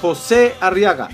[0.00, 1.08] José Arriaga.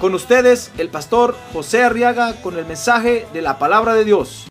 [0.00, 4.46] Con ustedes, el pastor José Arriaga con el mensaje de la palabra de Dios.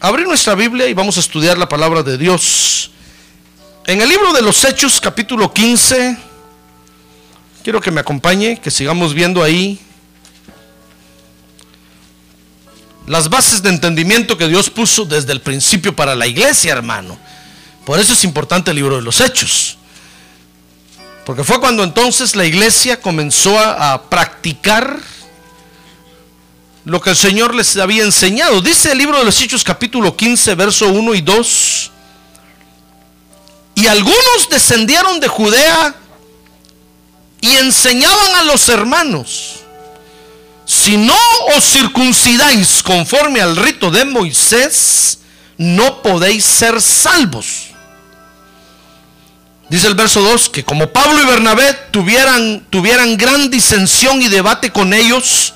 [0.00, 2.90] Abrir nuestra Biblia y vamos a estudiar la palabra de Dios.
[3.86, 6.33] En el libro de los Hechos, capítulo 15,
[7.64, 9.80] quiero que me acompañe, que sigamos viendo ahí
[13.06, 17.18] las bases de entendimiento que Dios puso desde el principio para la iglesia, hermano.
[17.86, 19.78] Por eso es importante el libro de los Hechos.
[21.24, 24.98] Porque fue cuando entonces la iglesia comenzó a, practicar
[26.84, 28.60] lo que el Señor les había enseñado.
[28.60, 31.90] Dice el libro de los Hechos capítulo 15, verso 1 y 2.
[33.76, 35.94] Y algunos descendieron de Judea
[37.44, 39.56] y enseñaban a los hermanos,
[40.64, 41.18] si no
[41.54, 45.18] os circuncidáis conforme al rito de Moisés,
[45.58, 47.66] no podéis ser salvos.
[49.68, 54.70] Dice el verso 2 que como Pablo y Bernabé tuvieran, tuvieran gran disensión y debate
[54.70, 55.52] con ellos,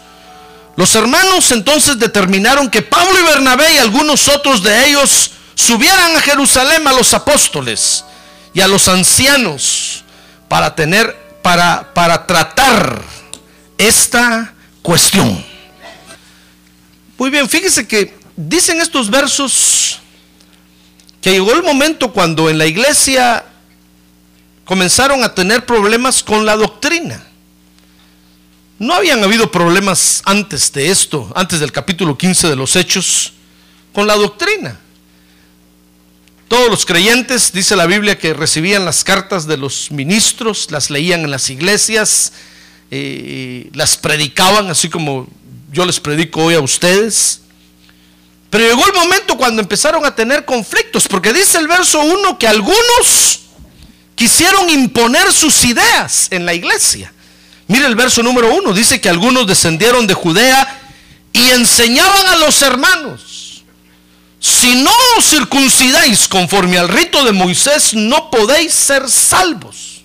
[0.76, 6.20] los hermanos entonces determinaron que Pablo y Bernabé y algunos otros de ellos subieran a
[6.20, 8.04] Jerusalén a los apóstoles
[8.52, 10.04] y a los ancianos
[10.48, 13.02] para tener para para tratar
[13.76, 15.44] esta cuestión.
[17.16, 20.00] Muy bien, fíjese que dicen estos versos
[21.20, 23.44] que llegó el momento cuando en la iglesia
[24.64, 27.24] comenzaron a tener problemas con la doctrina.
[28.78, 33.32] No habían habido problemas antes de esto, antes del capítulo 15 de los Hechos,
[33.92, 34.78] con la doctrina.
[36.48, 41.20] Todos los creyentes, dice la Biblia, que recibían las cartas de los ministros, las leían
[41.20, 42.32] en las iglesias,
[42.90, 45.28] eh, las predicaban, así como
[45.70, 47.42] yo les predico hoy a ustedes.
[48.48, 52.48] Pero llegó el momento cuando empezaron a tener conflictos, porque dice el verso 1 que
[52.48, 53.40] algunos
[54.14, 57.12] quisieron imponer sus ideas en la iglesia.
[57.66, 60.80] Mire el verso número uno, dice que algunos descendieron de Judea
[61.32, 63.37] y enseñaban a los hermanos,
[64.40, 70.02] si no os circuncidáis conforme al rito de Moisés, no podéis ser salvos.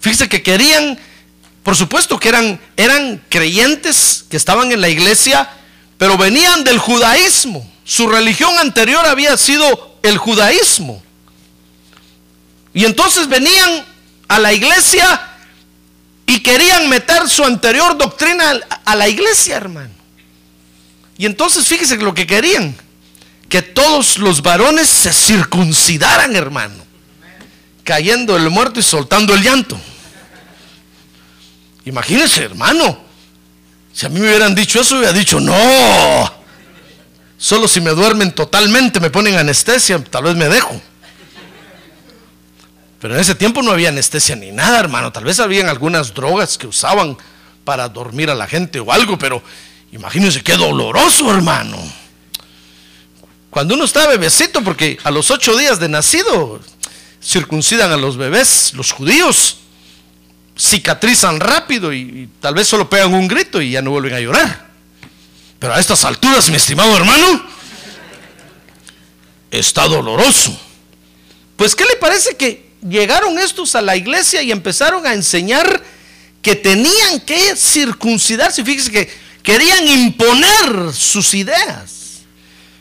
[0.00, 0.98] Fíjese que querían,
[1.62, 5.48] por supuesto que eran, eran creyentes que estaban en la iglesia,
[5.96, 7.68] pero venían del judaísmo.
[7.84, 11.00] Su religión anterior había sido el judaísmo.
[12.74, 13.84] Y entonces venían
[14.26, 15.28] a la iglesia
[16.26, 20.01] y querían meter su anterior doctrina a la iglesia, hermano.
[21.22, 22.74] Y entonces fíjese lo que querían,
[23.48, 26.74] que todos los varones se circuncidaran, hermano,
[27.84, 29.80] cayendo el muerto y soltando el llanto.
[31.84, 32.98] Imagínense, hermano,
[33.92, 35.54] si a mí me hubieran dicho eso, hubiera dicho, no,
[37.38, 40.82] solo si me duermen totalmente, me ponen anestesia, tal vez me dejo.
[42.98, 45.12] Pero en ese tiempo no había anestesia ni nada, hermano.
[45.12, 47.16] Tal vez habían algunas drogas que usaban
[47.62, 49.40] para dormir a la gente o algo, pero
[49.92, 51.78] imagínense qué doloroso, hermano.
[53.50, 56.60] Cuando uno está bebecito, porque a los ocho días de nacido
[57.22, 59.58] circuncidan a los bebés, los judíos,
[60.58, 64.66] cicatrizan rápido y, tal vez solo pegan un grito y ya no vuelven a llorar.
[65.58, 67.46] Pero a estas alturas, mi estimado hermano,
[69.50, 70.58] está doloroso.
[71.56, 75.82] Pues, ¿qué le parece que llegaron estos a la iglesia y empezaron a enseñar
[76.40, 78.64] que tenían que circuncidarse?
[78.64, 79.10] Fíjese que
[79.42, 82.22] querían imponer sus ideas.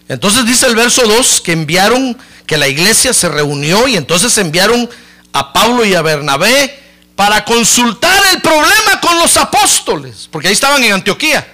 [0.08, 4.90] Entonces dice el verso 2 que enviaron, que la iglesia se reunió y entonces enviaron
[5.31, 6.80] a Pablo y a Bernabé
[7.16, 11.48] para consultar el problema con los apóstoles, porque ahí estaban en Antioquía,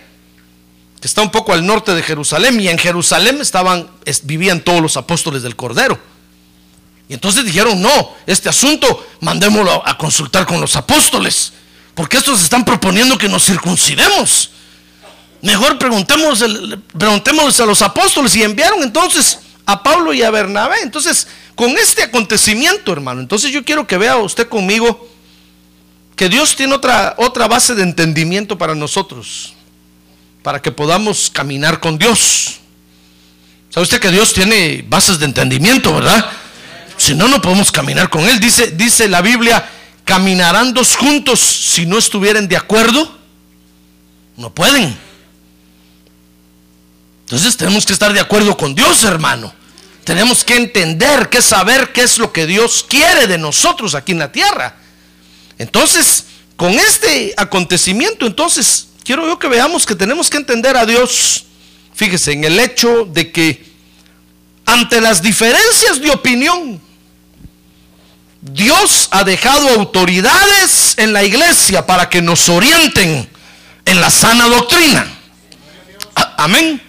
[1.00, 3.88] que está un poco al norte de Jerusalén, y en Jerusalén estaban,
[4.24, 6.00] vivían todos los apóstoles del Cordero.
[7.10, 11.54] Y entonces dijeron, no, este asunto mandémoslo a consultar con los apóstoles,
[11.94, 14.52] porque estos están proponiendo que nos circuncidemos.
[15.42, 16.44] Mejor preguntemos,
[16.98, 20.82] preguntémosles a los apóstoles y enviaron entonces a Pablo y a Bernabé.
[20.82, 25.08] Entonces, con este acontecimiento, hermano, entonces yo quiero que vea usted conmigo
[26.16, 29.54] que Dios tiene otra, otra base de entendimiento para nosotros,
[30.42, 32.60] para que podamos caminar con Dios.
[33.70, 36.32] ¿Sabe usted que Dios tiene bases de entendimiento, verdad?
[36.98, 38.40] Si no, no podemos caminar con Él.
[38.40, 39.70] Dice, dice la Biblia,
[40.04, 43.16] caminarán dos juntos si no estuvieran de acuerdo.
[44.36, 45.07] No pueden.
[47.28, 49.54] Entonces tenemos que estar de acuerdo con Dios, hermano.
[50.06, 54.20] Tenemos que entender, que saber qué es lo que Dios quiere de nosotros aquí en
[54.20, 54.78] la tierra.
[55.58, 56.24] Entonces,
[56.56, 61.44] con este acontecimiento, entonces, quiero yo que veamos que tenemos que entender a Dios,
[61.94, 63.66] fíjese, en el hecho de que
[64.66, 66.80] ante las diferencias de opinión,
[68.40, 73.30] Dios ha dejado autoridades en la iglesia para que nos orienten
[73.84, 75.06] en la sana doctrina.
[76.38, 76.87] Amén.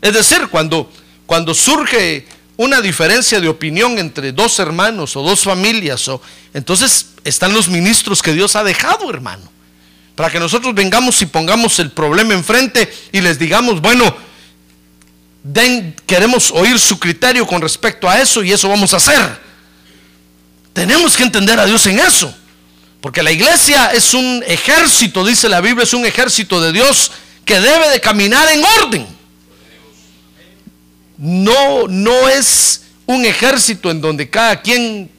[0.00, 0.90] Es decir, cuando
[1.30, 2.26] cuando surge
[2.56, 6.20] una diferencia de opinión entre dos hermanos o dos familias, o,
[6.52, 9.48] entonces están los ministros que Dios ha dejado, hermano.
[10.16, 14.12] Para que nosotros vengamos y pongamos el problema enfrente y les digamos, bueno,
[15.44, 19.20] den, queremos oír su criterio con respecto a eso y eso vamos a hacer.
[20.72, 22.34] Tenemos que entender a Dios en eso.
[23.00, 27.12] Porque la iglesia es un ejército, dice la Biblia, es un ejército de Dios
[27.44, 29.19] que debe de caminar en orden
[31.20, 35.10] no, no es un ejército en donde cada quien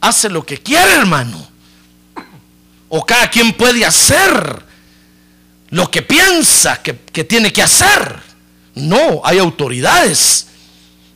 [0.00, 1.48] hace lo que quiere, hermano.
[2.88, 4.62] O cada quien puede hacer
[5.70, 8.20] lo que piensa que, que tiene que hacer.
[8.74, 10.48] No, hay autoridades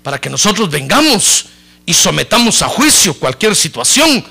[0.03, 1.47] para que nosotros vengamos
[1.85, 4.25] y sometamos a juicio cualquier situación,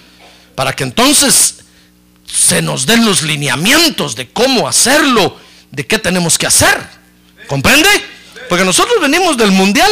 [0.55, 1.59] para que entonces
[2.25, 5.37] se nos den los lineamientos de cómo hacerlo,
[5.69, 6.87] de qué tenemos que hacer.
[7.47, 7.87] ¿Comprende?
[8.49, 9.91] Porque nosotros venimos del mundial,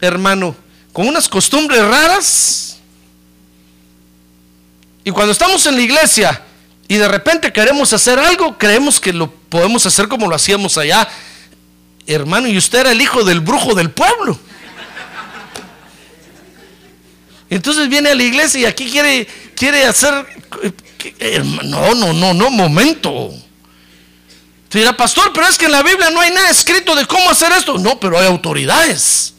[0.00, 0.54] hermano,
[0.92, 2.78] con unas costumbres raras.
[5.02, 6.40] Y cuando estamos en la iglesia
[6.86, 11.08] y de repente queremos hacer algo, creemos que lo podemos hacer como lo hacíamos allá.
[12.06, 14.38] Hermano, y usted era el hijo del brujo del pueblo.
[17.50, 19.26] Entonces viene a la iglesia y aquí quiere,
[19.56, 20.26] quiere hacer...
[21.18, 23.32] Eh, no, no, no, no, momento.
[24.76, 27.30] Te dirá, pastor, pero es que en la Biblia no hay nada escrito de cómo
[27.30, 27.78] hacer esto.
[27.78, 29.32] No, pero hay autoridades.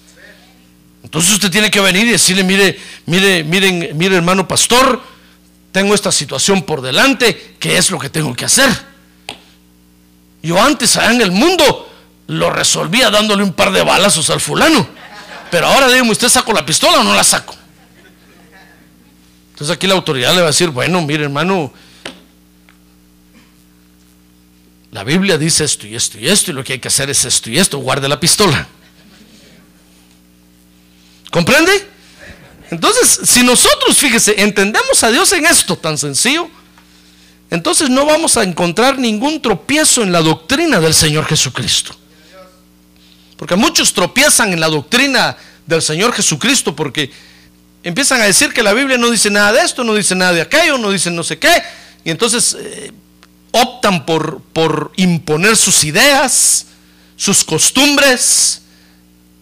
[1.04, 5.00] Entonces usted tiene que venir y decirle, mire, mire, miren, mire hermano pastor,
[5.72, 8.68] tengo esta situación por delante, ¿qué es lo que tengo que hacer?
[10.42, 11.88] Yo antes allá en el mundo
[12.26, 14.88] lo resolvía dándole un par de balazos al fulano.
[15.52, 17.56] Pero ahora dígame, ¿usted saco la pistola o no la saco?
[19.52, 21.72] Entonces aquí la autoridad le va a decir, bueno, mire hermano,
[24.98, 27.24] La Biblia dice esto y esto y esto y lo que hay que hacer es
[27.24, 27.78] esto y esto.
[27.78, 28.68] Guarde la pistola.
[31.30, 31.88] ¿Comprende?
[32.72, 36.50] Entonces, si nosotros, fíjese, entendemos a Dios en esto tan sencillo,
[37.52, 41.96] entonces no vamos a encontrar ningún tropiezo en la doctrina del Señor Jesucristo.
[43.36, 47.12] Porque muchos tropiezan en la doctrina del Señor Jesucristo porque
[47.84, 50.42] empiezan a decir que la Biblia no dice nada de esto, no dice nada de
[50.42, 51.62] aquello, no dice no sé qué.
[52.04, 52.92] Y entonces eh,
[53.52, 56.68] optan por, por imponer sus ideas,
[57.16, 58.62] sus costumbres,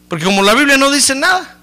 [0.07, 1.57] porque como la Biblia no dice nada.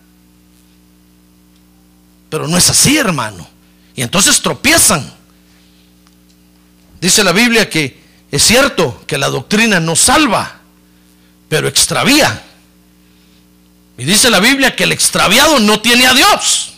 [2.29, 3.47] Pero no es así, hermano.
[3.95, 5.13] Y entonces tropiezan.
[7.01, 10.61] Dice la Biblia que es cierto que la doctrina no salva,
[11.49, 12.43] pero extravía.
[13.99, 16.72] Y dice la Biblia que el extraviado no tiene a Dios.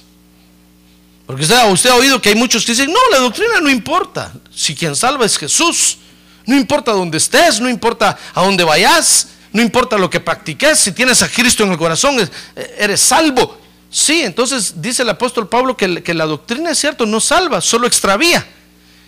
[1.26, 4.32] Porque usted, usted, ha oído que hay muchos que dicen, no, la doctrina no importa.
[4.54, 5.98] Si quien salva es Jesús.
[6.46, 10.78] No importa dónde estés, no importa a dónde vayas, no importa lo que practiques.
[10.78, 13.58] Si tienes a Cristo en el corazón, eh, eres salvo.
[13.90, 17.86] Sí, entonces dice el apóstol Pablo que, que la doctrina es cierto, no salva, solo
[17.86, 18.46] extravía.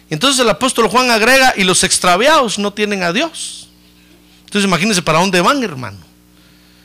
[0.08, 3.68] Entonces el apóstol Juan agrega, y los extraviados no tienen a Dios.
[4.46, 5.98] Entonces imagínense para dónde van, hermano.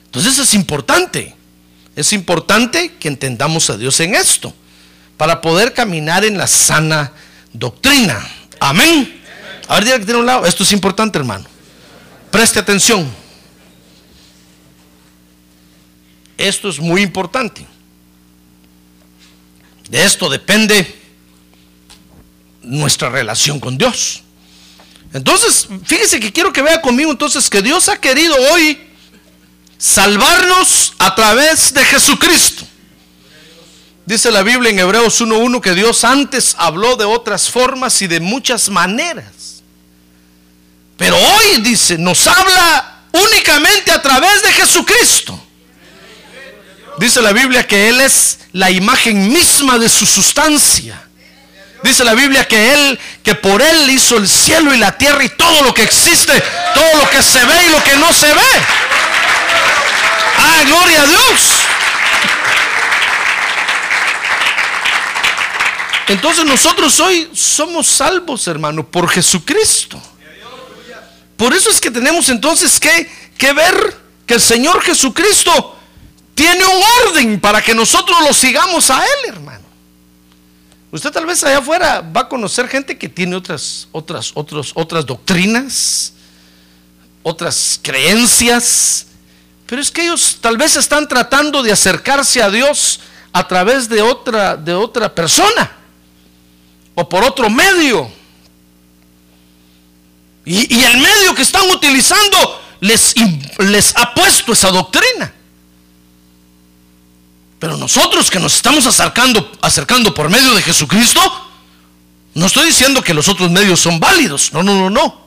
[0.06, 1.34] Entonces es importante.
[1.96, 4.54] Es importante que entendamos a Dios en esto
[5.22, 7.12] para poder caminar en la sana
[7.54, 8.28] doctrina.
[8.60, 9.22] Amén.
[9.68, 10.48] A ver, que tiene un lado.
[10.48, 11.46] Esto es importante, hermano.
[12.32, 13.08] Preste atención.
[16.40, 17.68] Esto es muy importante.
[19.92, 20.92] De esto depende
[22.64, 24.24] nuestra relación con Dios.
[25.14, 28.90] Entonces, fíjese que quiero que vea conmigo entonces que Dios ha querido hoy
[29.78, 32.71] salvarnos a través de Jesucristo.
[34.06, 38.20] Dice la Biblia en Hebreos 1.1 que Dios antes habló de otras formas y de
[38.20, 39.62] muchas maneras.
[40.98, 45.40] Pero hoy dice, nos habla únicamente a través de Jesucristo.
[46.98, 51.02] Dice la Biblia que Él es la imagen misma de su sustancia.
[51.84, 55.30] Dice la Biblia que Él, que por Él hizo el cielo y la tierra y
[55.30, 56.34] todo lo que existe,
[56.74, 58.52] todo lo que se ve y lo que no se ve.
[60.38, 61.40] Ah, gloria a Dios.
[66.08, 70.02] Entonces nosotros hoy somos salvos, hermano, por Jesucristo.
[71.38, 75.78] Por eso es que tenemos entonces que, que ver que el Señor Jesucristo
[76.36, 79.66] tiene un orden para que nosotros lo sigamos a Él, hermano.
[80.92, 85.06] Usted tal vez allá afuera va a conocer gente que tiene otras, otras, otras, otras
[85.06, 86.14] doctrinas,
[87.24, 89.08] otras creencias,
[89.66, 93.00] pero es que ellos tal vez están tratando de acercarse a Dios
[93.32, 95.81] a través de otra, de otra persona
[96.96, 98.10] o por otro medio.
[100.46, 103.14] Y, el medio que están utilizando les,
[103.60, 105.32] les ha puesto esa doctrina.
[107.60, 111.22] Pero nosotros que nos estamos acercando, acercando por medio de Jesucristo,
[112.34, 114.52] no estoy diciendo que los otros medios son válidos.
[114.52, 115.22] No, no, no, no.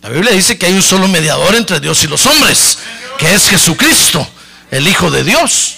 [0.00, 2.78] La Biblia dice que hay un solo mediador entre Dios y los hombres,
[3.18, 4.26] que es Jesucristo,
[4.70, 5.76] el Hijo de Dios.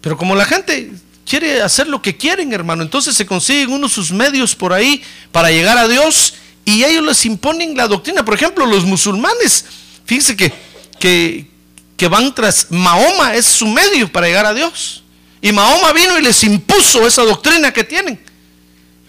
[0.00, 0.92] Pero como la gente
[1.28, 5.02] quiere hacer lo que quieren, hermano, entonces se consiguen unos sus medios por ahí
[5.32, 8.24] para llegar a Dios y ellos les imponen la doctrina.
[8.24, 9.64] Por ejemplo, los musulmanes,
[10.04, 10.52] fíjense que,
[10.98, 15.02] que, van tras Mahoma, es su medio para llegar a Dios.
[15.40, 18.18] Y Mahoma vino y les impuso esa doctrina que tienen.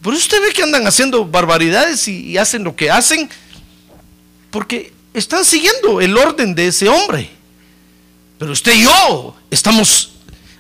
[0.02, 3.30] Por eso usted ve que andan haciendo barbaridades y, y hacen lo que hacen,
[4.52, 7.30] porque están siguiendo el orden de ese hombre.
[8.38, 10.15] Pero usted y yo estamos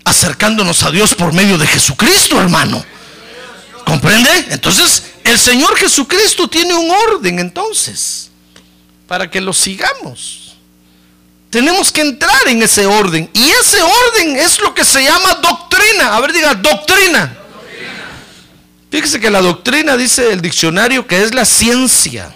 [0.05, 2.85] acercándonos a Dios por medio de Jesucristo, hermano.
[3.83, 4.29] ¿Comprende?
[4.49, 8.29] Entonces, el Señor Jesucristo tiene un orden entonces,
[9.07, 10.55] para que lo sigamos.
[11.49, 13.29] Tenemos que entrar en ese orden.
[13.33, 16.15] Y ese orden es lo que se llama doctrina.
[16.15, 17.37] A ver, diga, doctrina.
[18.91, 22.33] Fíjese que la doctrina, dice el diccionario, que es la ciencia,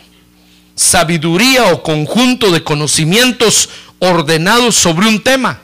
[0.75, 5.59] sabiduría o conjunto de conocimientos ordenados sobre un tema.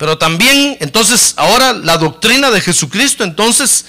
[0.00, 3.84] Pero también, entonces, ahora la doctrina de Jesucristo, entonces,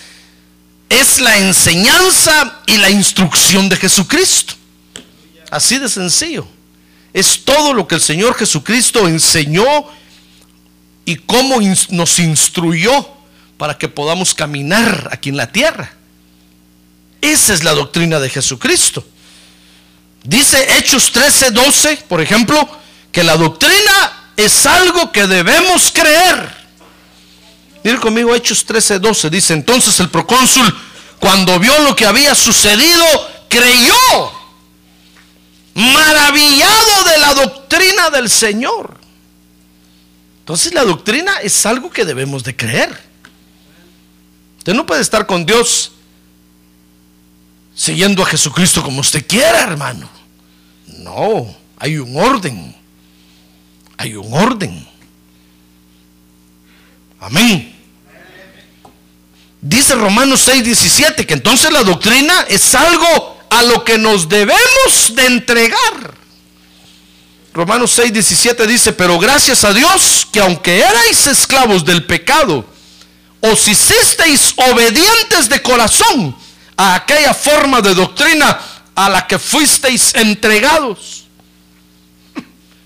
[0.89, 4.55] es la enseñanza y la instrucción de Jesucristo.
[5.49, 6.45] Así de sencillo.
[7.13, 9.63] Es todo lo que el Señor Jesucristo enseñó
[11.05, 11.59] y cómo
[11.91, 13.07] nos instruyó
[13.55, 15.93] para que podamos caminar aquí en la tierra.
[17.21, 19.07] Esa es la doctrina de Jesucristo.
[20.25, 22.69] Dice Hechos 13, 12, por ejemplo,
[23.13, 26.61] que la doctrina es algo que debemos creer.
[27.83, 29.29] Mire conmigo Hechos 13, 12.
[29.29, 30.73] Dice entonces el procónsul,
[31.19, 33.05] cuando vio lo que había sucedido,
[33.49, 34.41] creyó
[35.73, 38.97] maravillado de la doctrina del Señor.
[40.39, 43.11] Entonces la doctrina es algo que debemos de creer.
[44.57, 45.93] Usted no puede estar con Dios
[47.73, 50.09] siguiendo a Jesucristo como usted quiera, hermano.
[50.85, 52.80] No, hay un orden.
[54.01, 54.87] Hay un orden.
[57.19, 57.79] Amén.
[59.61, 65.13] Dice Romanos 6, 17 que entonces la doctrina es algo a lo que nos debemos
[65.13, 66.15] de entregar.
[67.53, 72.65] Romanos 6, 17 dice, pero gracias a Dios que aunque erais esclavos del pecado,
[73.39, 76.35] os hicisteis obedientes de corazón
[76.75, 78.59] a aquella forma de doctrina
[78.95, 81.25] a la que fuisteis entregados.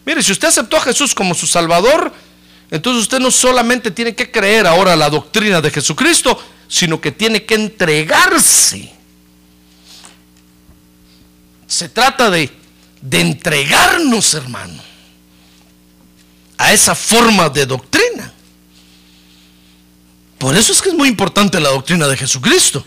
[0.05, 2.13] Mire, si usted aceptó a Jesús como su Salvador,
[2.69, 7.45] entonces usted no solamente tiene que creer ahora la doctrina de Jesucristo, sino que tiene
[7.45, 8.95] que entregarse
[11.67, 12.49] se trata de,
[13.01, 14.81] de entregarnos, hermano,
[16.57, 18.31] a esa forma de doctrina.
[20.37, 22.85] Por eso es que es muy importante la doctrina de Jesucristo.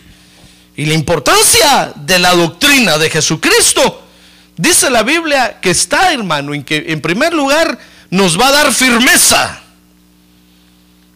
[0.76, 4.07] Y la importancia de la doctrina de Jesucristo,
[4.58, 7.78] dice la Biblia que está, hermano, en que en primer lugar
[8.10, 9.62] nos va a dar firmeza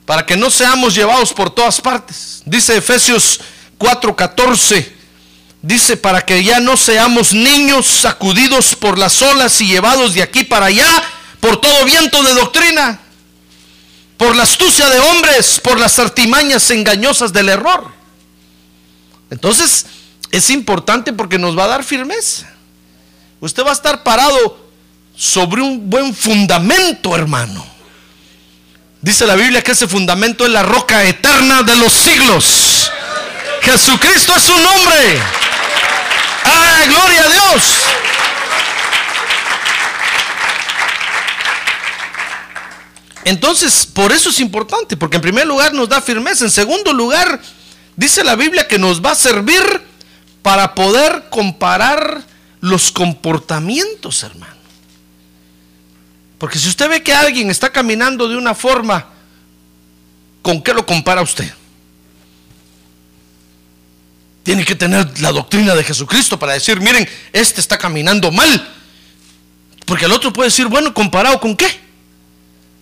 [0.06, 2.42] para que no seamos llevados por todas partes.
[2.46, 3.40] Dice Efesios
[3.78, 5.02] 4:14
[5.62, 10.42] Dice, para que ya no seamos niños sacudidos por las olas y llevados de aquí
[10.42, 10.88] para allá
[11.38, 12.98] por todo viento de doctrina,
[14.16, 17.92] por la astucia de hombres, por las artimañas engañosas del error.
[19.30, 19.86] Entonces,
[20.32, 22.51] es importante porque nos va a dar firmeza.
[23.42, 24.56] Usted va a estar parado
[25.16, 27.66] sobre un buen fundamento, hermano.
[29.00, 32.88] Dice la Biblia que ese fundamento es la roca eterna de los siglos.
[33.62, 35.18] Jesucristo es su nombre.
[36.44, 37.62] ¡Ah, gloria a Dios!
[43.24, 47.40] Entonces, por eso es importante, porque en primer lugar nos da firmeza, en segundo lugar,
[47.96, 49.64] dice la Biblia que nos va a servir
[50.42, 52.30] para poder comparar
[52.62, 54.54] los comportamientos, hermano.
[56.38, 59.08] Porque si usted ve que alguien está caminando de una forma,
[60.40, 61.52] ¿con qué lo compara usted?
[64.44, 68.74] Tiene que tener la doctrina de Jesucristo para decir, miren, este está caminando mal.
[69.84, 71.66] Porque el otro puede decir, bueno, comparado con qué?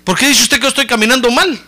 [0.04, 1.58] ¿Por qué dice usted que yo estoy caminando mal?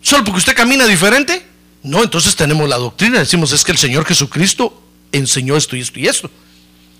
[0.00, 1.46] ¿Solo porque usted camina diferente?
[1.82, 3.18] No, entonces tenemos la doctrina.
[3.18, 6.30] Decimos, es que el Señor Jesucristo enseñó esto y esto y esto.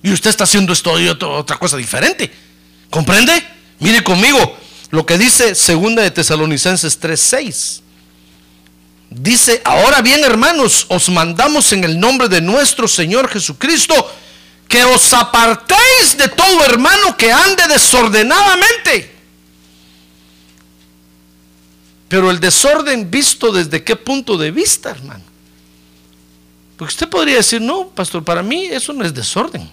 [0.04, 2.30] Y usted está haciendo esto y otra cosa diferente.
[2.90, 3.42] ¿Comprende?
[3.78, 4.58] Mire conmigo
[4.90, 7.80] lo que dice segunda de Tesalonicenses 3:6.
[9.08, 13.94] Dice, ahora bien hermanos, os mandamos en el nombre de nuestro Señor Jesucristo
[14.68, 19.10] que os apartéis de todo hermano que ande desordenadamente.
[22.08, 25.24] Pero el desorden visto desde qué punto de vista, hermano.
[26.76, 29.72] Porque usted podría decir, no, pastor, para mí eso no es desorden.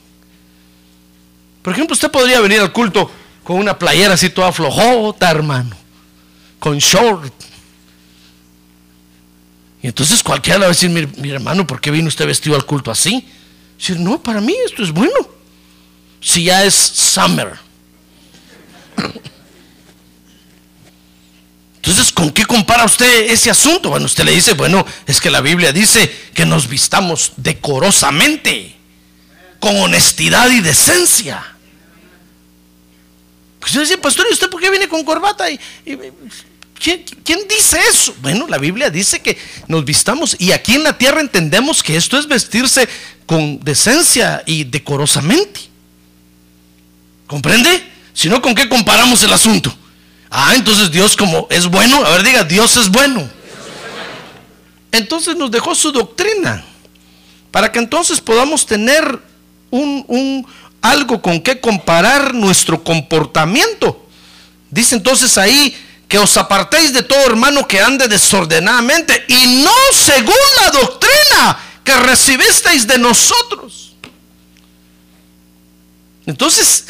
[1.62, 3.12] Por ejemplo, usted podría venir al culto
[3.44, 5.76] con una playera así toda flojota, hermano,
[6.60, 7.34] con short,
[9.82, 12.66] y entonces cualquiera le va a decir, mi, hermano, ¿por qué vino usted vestido al
[12.66, 13.28] culto así?
[13.78, 15.16] Decir, no, para mí esto es bueno.
[16.20, 17.54] Si ya es summer.
[21.78, 23.90] Entonces, ¿con qué compara usted ese asunto?
[23.90, 28.76] Bueno, usted le dice, bueno, es que la Biblia dice que nos vistamos decorosamente,
[29.62, 31.42] con honestidad y decencia.
[33.62, 35.50] Pues yo decía, pastor, ¿y usted por qué viene con corbata?
[35.50, 35.58] y
[36.82, 38.16] ¿Quién, dice eso?
[38.22, 39.38] Bueno, la Biblia dice que
[39.68, 42.90] nos vistamos y aquí en la tierra entendemos que esto es vestirse
[43.28, 45.60] con decencia y decorosamente.
[47.28, 47.70] ¿Comprende?
[48.14, 49.74] Si no, ¿con qué comparamos el asunto?
[50.32, 52.04] Ah, entonces Dios como es bueno.
[52.04, 53.30] A ver, diga, Dios es bueno.
[54.92, 56.66] Entonces nos dejó su doctrina
[57.52, 59.22] para que entonces podamos tener
[59.72, 60.48] un, un
[60.82, 64.06] algo con qué comparar nuestro comportamiento.
[64.70, 65.76] Dice entonces ahí
[66.08, 71.96] que os apartéis de todo hermano que ande desordenadamente y no según la doctrina que
[71.96, 73.96] recibisteis de nosotros.
[76.26, 76.86] Entonces,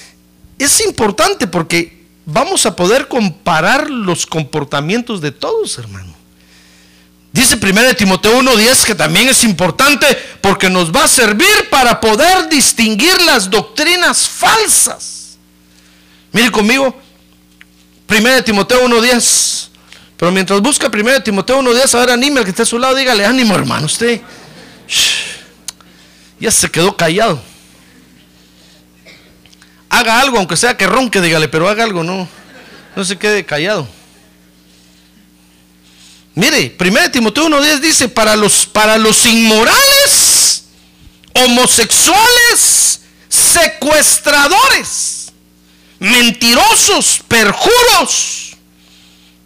[0.58, 6.11] es importante porque vamos a poder comparar los comportamientos de todos, hermano.
[7.32, 10.06] Dice 1 Timoteo 1:10 que también es importante
[10.42, 15.38] porque nos va a servir para poder distinguir las doctrinas falsas.
[16.34, 16.96] Mire conmigo,
[18.10, 19.70] 1 Timoteo 1.10.
[20.18, 22.96] Pero mientras busca 1 Timoteo 1.10, a ver, anime al que está a su lado,
[22.96, 24.22] dígale, ánimo hermano, usted
[26.40, 27.42] ya se quedó callado.
[29.90, 32.28] Haga algo, aunque sea que ronque, dígale, pero haga algo, no,
[32.96, 33.88] no se quede callado.
[36.36, 40.64] Mire, 1 Timoteo 1.10 dice, para los, para los inmorales,
[41.34, 45.22] homosexuales, secuestradores
[46.02, 48.54] mentirosos, perjuros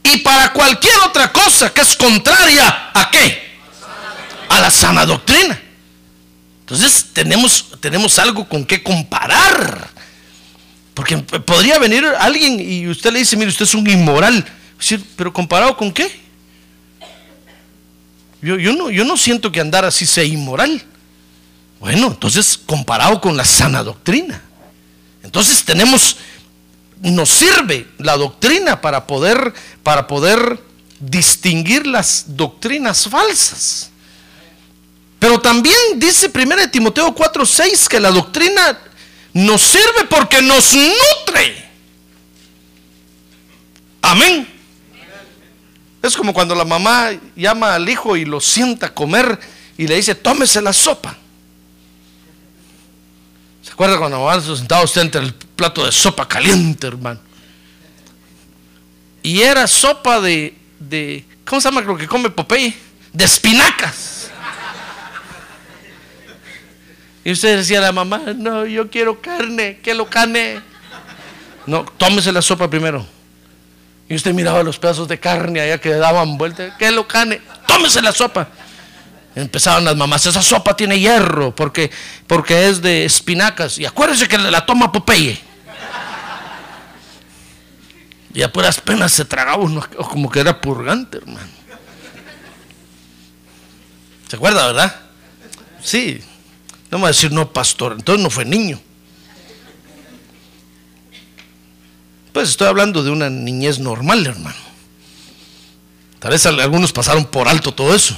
[0.04, 3.58] y para cualquier otra cosa que es contraria a qué?
[4.48, 5.62] A la sana doctrina.
[6.62, 9.90] Entonces tenemos, tenemos algo con qué comparar.
[10.94, 14.46] Porque podría venir alguien y usted le dice, mire, usted es un inmoral.
[15.18, 16.15] Pero comparado con qué?
[18.42, 20.84] Yo, yo, no, yo no siento que andar así sea inmoral.
[21.80, 24.42] Bueno, entonces comparado con la sana doctrina.
[25.24, 26.18] Entonces tenemos
[27.02, 30.62] nos sirve la doctrina para poder, para poder
[31.00, 33.90] distinguir las doctrinas falsas.
[35.20, 38.80] Pero también dice 1 Timoteo 4:6 que la doctrina
[39.34, 41.66] nos sirve porque nos nutre.
[44.02, 44.55] Amén.
[46.06, 49.40] Es como cuando la mamá llama al hijo y lo sienta a comer
[49.76, 51.18] y le dice, tómese la sopa.
[53.64, 57.20] ¿Se acuerda cuando van sentado usted entre el plato de sopa caliente, hermano.
[59.24, 62.76] Y era sopa de, de ¿cómo se llama lo que come Popeye?
[63.12, 64.30] De espinacas.
[67.24, 70.62] Y usted decía a la mamá, no, yo quiero carne, que lo carne.
[71.66, 73.15] No, tómese la sopa primero.
[74.08, 78.02] Y usted miraba los pedazos de carne allá que daban vuelta, que lo carne, tómese
[78.02, 78.48] la sopa.
[79.36, 81.92] Empezaron las mamás, esa sopa tiene hierro porque,
[82.28, 83.78] porque es de espinacas.
[83.80, 85.40] Y acuérdense que la toma Popeye.
[88.34, 91.48] Y a puras penas se tragaba uno como que era purgante, hermano.
[94.28, 94.96] ¿Se acuerda, verdad?
[95.82, 96.22] Sí.
[96.92, 97.94] No me va a decir no, pastor.
[97.94, 98.80] Entonces no fue niño.
[102.36, 104.58] Pues estoy hablando de una niñez normal, hermano.
[106.20, 108.14] Tal vez algunos pasaron por alto todo eso.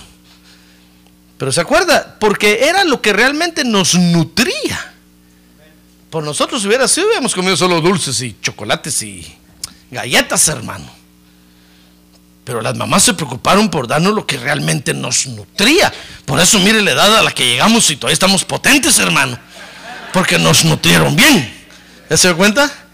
[1.38, 4.92] Pero se acuerda, porque era lo que realmente nos nutría.
[6.10, 9.24] Por nosotros hubiera sido, hubiéramos comido solo dulces y chocolates y
[9.92, 10.90] galletas, hermano.
[12.44, 15.94] Pero las mamás se preocuparon por darnos lo que realmente nos nutría.
[16.26, 19.38] Por eso, mire la edad a la que llegamos y todavía estamos potentes, hermano.
[20.12, 21.68] Porque nos nutrieron bien.
[22.10, 22.87] ¿Ya se dio cuenta?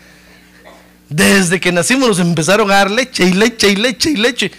[1.13, 4.51] Desde que nacimos nos empezaron a dar leche y leche y leche y leche.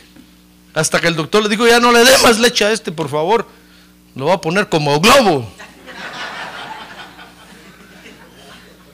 [0.73, 3.09] Hasta que el doctor le dijo, ya no le dé más leche a este, por
[3.09, 3.49] favor.
[4.14, 5.53] Lo va a poner como globo.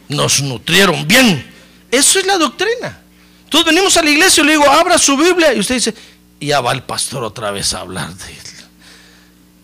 [0.09, 1.53] Nos nutrieron bien.
[1.91, 2.99] Eso es la doctrina.
[3.45, 5.53] Entonces venimos a la iglesia y le digo, abra su Biblia.
[5.53, 5.95] Y usted dice,
[6.41, 8.39] ya va el pastor otra vez a hablar de él.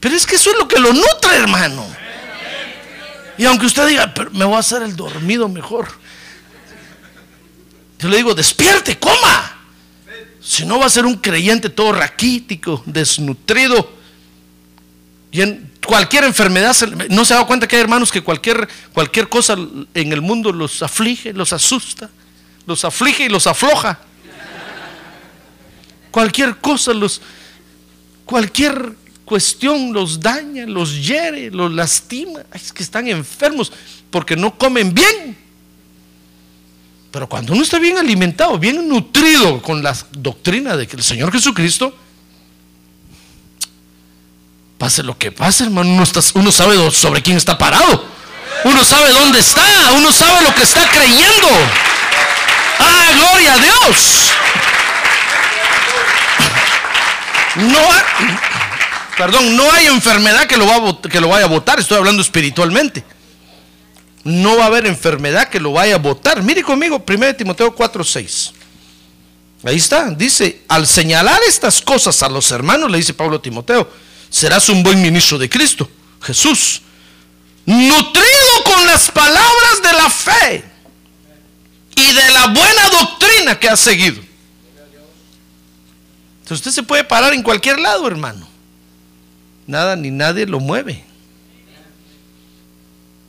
[0.00, 1.86] Pero es que eso es lo que lo nutre, hermano.
[3.38, 5.88] Y aunque usted diga, pero me voy a hacer el dormido mejor.
[7.98, 9.56] Yo le digo, despierte, coma.
[10.40, 13.96] Si no va a ser un creyente todo raquítico, desnutrido.
[15.32, 16.76] Y en cualquier enfermedad,
[17.10, 19.56] no se ha dado cuenta que hay hermanos que cualquier, cualquier cosa
[19.94, 22.10] en el mundo los aflige, los asusta,
[22.66, 23.98] los aflige y los afloja.
[26.10, 27.20] Cualquier cosa los,
[28.24, 32.40] cualquier cuestión los daña, los hiere, los lastima.
[32.54, 33.72] Es que están enfermos
[34.10, 35.45] porque no comen bien.
[37.16, 41.32] Pero cuando uno está bien alimentado, bien nutrido con la doctrina de que el Señor
[41.32, 41.96] Jesucristo,
[44.76, 45.88] pase lo que pase, hermano,
[46.34, 48.04] uno, sabe sobre quién está parado.
[48.64, 51.48] Uno sabe dónde está, uno sabe lo que está creyendo.
[52.80, 54.30] ¡Ah, gloria a Dios!
[57.54, 57.78] No
[59.16, 60.66] perdón, no hay enfermedad que lo
[61.28, 63.15] vaya a votar, estoy hablando espiritualmente
[64.26, 66.42] no va a haber enfermedad que lo vaya a botar.
[66.42, 68.52] Mire conmigo, 1 Timoteo 4:6.
[69.64, 73.90] Ahí está, dice, al señalar estas cosas a los hermanos, le dice Pablo a Timoteo,
[74.28, 75.88] serás un buen ministro de Cristo,
[76.20, 76.82] Jesús,
[77.64, 80.64] nutrido con las palabras de la fe
[81.96, 84.20] y de la buena doctrina que ha seguido.
[86.42, 88.46] Entonces usted se puede parar en cualquier lado, hermano.
[89.66, 91.05] Nada ni nadie lo mueve.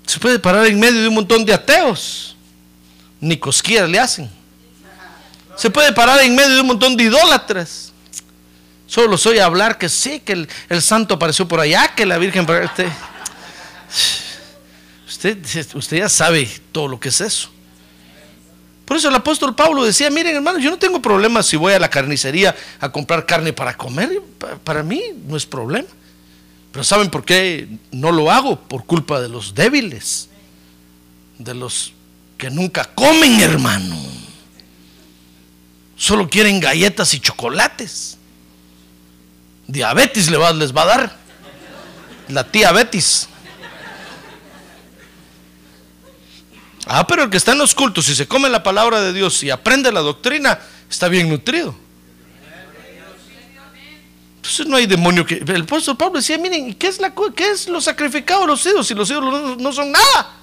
[0.08, 2.36] Se puede parar en medio de un montón de ateos.
[3.20, 4.30] Ni cosquillas le hacen.
[5.56, 7.92] Se puede parar en medio de un montón de idólatras.
[8.86, 12.48] Solo soy a hablar que sí, que el, santo apareció por allá, que la Virgen...
[12.50, 12.88] Usted,
[15.08, 17.50] usted, usted ya sabe todo lo que es eso.
[18.86, 21.80] Por eso el apóstol Pablo decía, miren hermanos, yo no tengo problema si voy a
[21.80, 24.22] la carnicería a comprar carne para comer.
[24.64, 25.90] Para mí no es problema.
[26.72, 28.60] Pero ¿saben por qué no lo hago?
[28.60, 30.30] Por culpa de los débiles,
[31.38, 31.94] de los
[32.38, 33.96] que nunca comen, hermano.
[35.96, 38.18] Solo quieren galletas y chocolates.
[39.68, 41.18] Diabetes les va, les va a dar.
[42.30, 43.28] La tía Betis.
[46.86, 49.44] Ah, pero el que está en los cultos y se come la palabra de Dios
[49.44, 51.76] y aprende la doctrina, está bien nutrido.
[54.48, 55.44] Entonces no hay demonio que...
[55.46, 58.88] El apóstol Pablo decía, miren, ¿qué es, la, es lo sacrificado a los ídolos?
[58.88, 60.36] Si los ídolos no, son nada.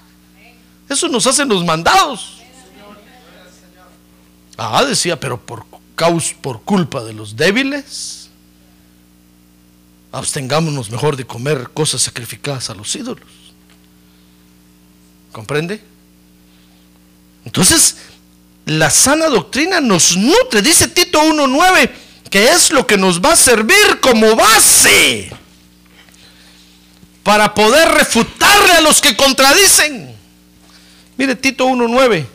[0.91, 2.43] Eso nos hacen los mandados.
[4.59, 5.65] Ah, decía, pero por,
[5.95, 8.29] causa, por culpa de los débiles,
[10.13, 13.27] abstengámonos mejor de comer cosas sacrificadas a los ídolos.
[15.33, 15.83] ¿Comprende?
[17.47, 17.97] Entonces,
[18.67, 23.37] la sana doctrina nos nutre, dice Tito 1.9 que es lo que nos va a
[23.37, 25.31] servir como base
[27.23, 30.15] para poder refutarle a los que contradicen.
[31.17, 32.27] Mire Tito 1.9,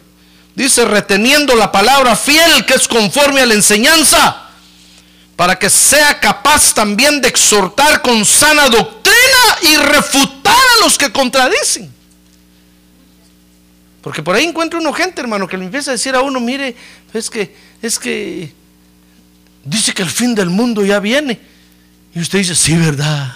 [0.56, 4.50] dice, reteniendo la palabra fiel que es conforme a la enseñanza,
[5.36, 11.12] para que sea capaz también de exhortar con sana doctrina y refutar a los que
[11.12, 11.94] contradicen.
[14.02, 16.76] Porque por ahí encuentro uno gente, hermano, que le empieza a decir a uno, mire,
[17.14, 18.54] es que, es que
[19.64, 21.40] Dice que el fin del mundo ya viene.
[22.14, 23.36] Y usted dice, sí, ¿verdad?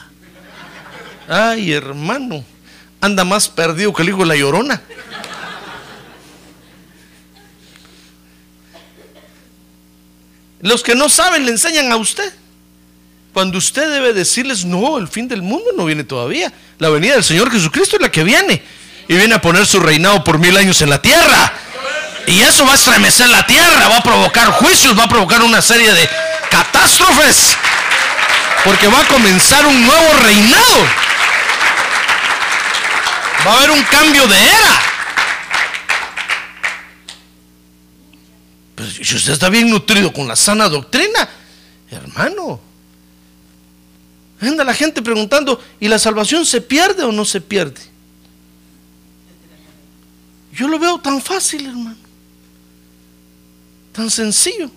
[1.27, 2.43] Ay, hermano,
[3.01, 4.81] anda más perdido que el hijo de la llorona.
[10.61, 12.33] Los que no saben le enseñan a usted.
[13.33, 16.53] Cuando usted debe decirles, no, el fin del mundo no viene todavía.
[16.79, 18.61] La venida del Señor Jesucristo es la que viene.
[19.07, 21.53] Y viene a poner su reinado por mil años en la tierra.
[22.27, 25.61] Y eso va a estremecer la tierra, va a provocar juicios, va a provocar una
[25.61, 26.09] serie de
[26.49, 27.57] catástrofes.
[28.63, 30.87] Porque va a comenzar un nuevo reinado.
[33.45, 34.81] Va a haber un cambio de era.
[38.91, 41.27] Si usted está bien nutrido con la sana doctrina,
[41.91, 42.59] hermano,
[44.39, 47.81] anda la gente preguntando, ¿y la salvación se pierde o no se pierde?
[50.53, 52.02] Yo lo veo tan fácil, hermano.
[53.93, 54.69] Tan sencillo.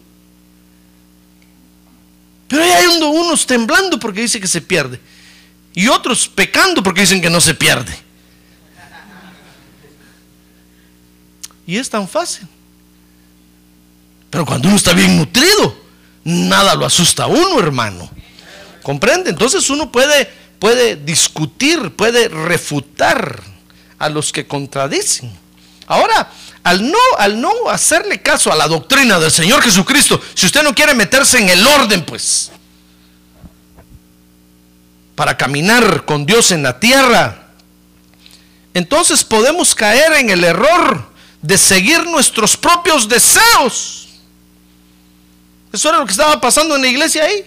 [2.48, 5.00] Pero hay unos temblando porque dice que se pierde.
[5.74, 7.98] Y otros pecando porque dicen que no se pierde.
[11.66, 12.46] Y es tan fácil.
[14.30, 15.76] Pero cuando uno está bien nutrido,
[16.22, 18.08] nada lo asusta a uno, hermano.
[18.82, 19.30] ¿Comprende?
[19.30, 23.42] Entonces uno puede, puede discutir, puede refutar
[23.98, 25.45] a los que contradicen.
[25.86, 26.30] Ahora,
[26.64, 30.74] al no, al no hacerle caso a la doctrina del Señor Jesucristo, si usted no
[30.74, 32.50] quiere meterse en el orden, pues,
[35.14, 37.46] para caminar con Dios en la tierra,
[38.74, 41.08] entonces podemos caer en el error
[41.40, 44.08] de seguir nuestros propios deseos.
[45.72, 47.44] Eso era lo que estaba pasando en la iglesia ahí.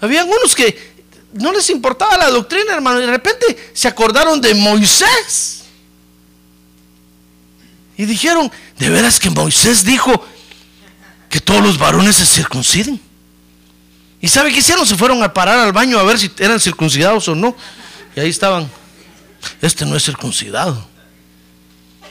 [0.00, 0.94] Habían unos que
[1.32, 5.64] no les importaba la doctrina, hermano, y de repente se acordaron de Moisés.
[7.96, 10.24] Y dijeron, de veras que Moisés dijo
[11.30, 13.00] que todos los varones se circunciden.
[14.20, 14.86] ¿Y sabe qué hicieron?
[14.86, 17.56] Se fueron a parar al baño a ver si eran circuncidados o no.
[18.14, 18.70] Y ahí estaban.
[19.60, 20.86] Este no es circuncidado.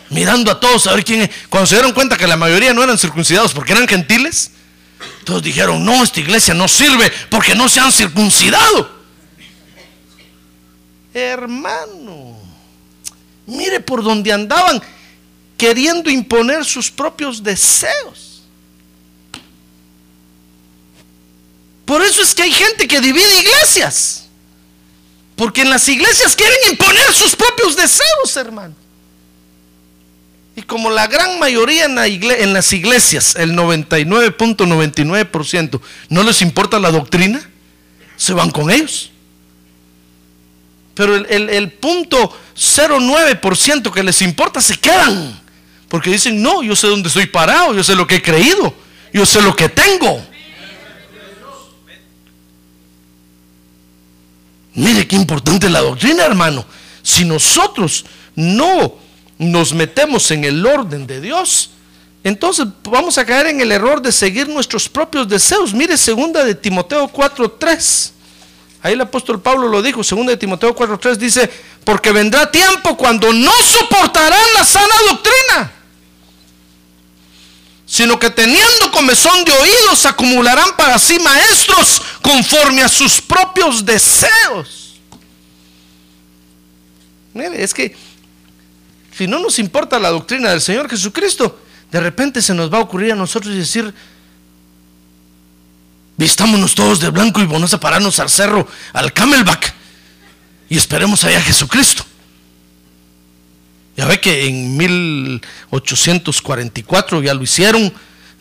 [0.09, 1.29] Mirando a todos a ver quién es.
[1.49, 4.51] Cuando se dieron cuenta que la mayoría no eran circuncidados porque eran gentiles,
[5.23, 8.95] todos dijeron, no, esta iglesia no sirve porque no se han circuncidado.
[11.13, 12.37] Hermano,
[13.45, 14.81] mire por donde andaban
[15.57, 18.43] queriendo imponer sus propios deseos.
[21.85, 24.25] Por eso es que hay gente que divide iglesias.
[25.35, 28.73] Porque en las iglesias quieren imponer sus propios deseos, hermano.
[30.55, 37.41] Y como la gran mayoría en, las iglesias, el 99.99%, no les importa la doctrina,
[38.15, 39.11] se van con ellos.
[40.93, 45.43] Pero el, el, el punto 0.9% que les importa se quedan.
[45.95, 48.73] Porque dicen, no, yo sé dónde estoy parado, yo sé lo que he creído,
[49.13, 50.21] yo sé lo que tengo.
[54.73, 56.65] Mire qué importante la doctrina, hermano.
[57.01, 58.03] Si nosotros
[58.35, 58.97] no
[59.37, 61.69] nos metemos en el orden de Dios,
[62.25, 65.73] entonces vamos a caer en el error de seguir nuestros propios deseos.
[65.73, 68.11] Mire, segunda de Timoteo 4:3.
[68.81, 71.49] Ahí el apóstol Pablo lo dijo, segunda de Timoteo 4:3 dice,
[71.85, 75.74] porque vendrá tiempo cuando no soportarán la sana doctrina
[77.85, 84.99] sino que teniendo comezón de oídos acumularán para sí maestros conforme a sus propios deseos.
[87.33, 87.95] Mire, es que
[89.15, 91.59] si no nos importa la doctrina del Señor Jesucristo,
[91.91, 93.93] de repente se nos va a ocurrir a nosotros decir,
[96.17, 99.73] vistámonos todos de blanco y vamos a pararnos al cerro, al Camelback,
[100.69, 102.05] y esperemos allá a Jesucristo.
[103.97, 107.91] Ya ve que en 1844 ya lo hicieron,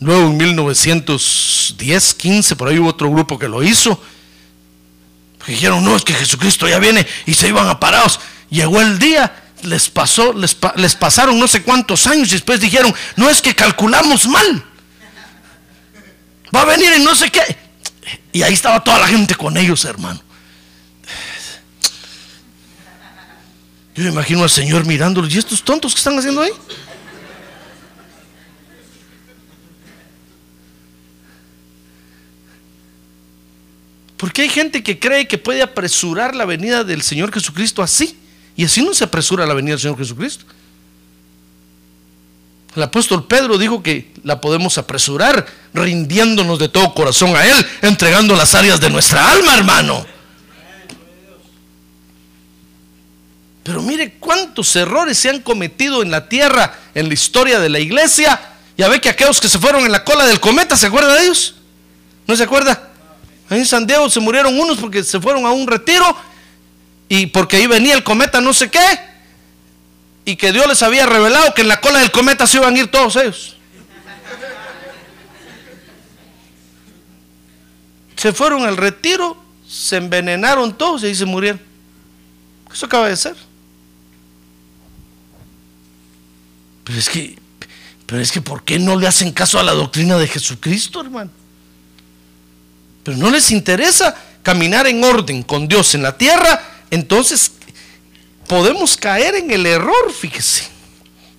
[0.00, 4.00] luego en 1910, 15, por ahí hubo otro grupo que lo hizo.
[5.46, 8.18] Dijeron, no, es que Jesucristo ya viene y se iban a parados.
[8.50, 12.94] Llegó el día, les pasó, les, les pasaron no sé cuántos años y después dijeron,
[13.16, 14.64] no es que calculamos mal.
[16.54, 17.42] Va a venir en no sé qué.
[18.32, 20.23] Y ahí estaba toda la gente con ellos, hermano.
[23.94, 25.32] Yo me imagino al Señor mirándolos.
[25.32, 26.50] ¿Y estos tontos que están haciendo ahí?
[34.16, 38.18] Porque hay gente que cree que puede apresurar la venida del Señor Jesucristo así.
[38.56, 40.44] Y así no se apresura la venida del Señor Jesucristo.
[42.74, 48.34] El apóstol Pedro dijo que la podemos apresurar rindiéndonos de todo corazón a Él, entregando
[48.34, 50.13] las áreas de nuestra alma, hermano.
[53.64, 57.80] Pero mire cuántos errores se han cometido en la tierra, en la historia de la
[57.80, 58.38] iglesia.
[58.76, 61.24] Ya ve que aquellos que se fueron en la cola del cometa, ¿se acuerda de
[61.24, 61.54] ellos?
[62.26, 62.90] ¿No se acuerda?
[63.48, 66.04] Ahí en San Diego se murieron unos porque se fueron a un retiro
[67.08, 69.00] y porque ahí venía el cometa no sé qué.
[70.26, 72.78] Y que Dios les había revelado que en la cola del cometa se iban a
[72.78, 73.56] ir todos ellos.
[78.16, 81.60] Se fueron al retiro, se envenenaron todos y ahí se murieron.
[82.70, 83.36] Eso acaba de ser.
[86.84, 87.38] Pero es que,
[88.06, 91.30] pero es que, ¿por qué no le hacen caso a la doctrina de Jesucristo, hermano?
[93.02, 97.52] Pero no les interesa caminar en orden con Dios en la tierra, entonces
[98.46, 100.68] podemos caer en el error, fíjese,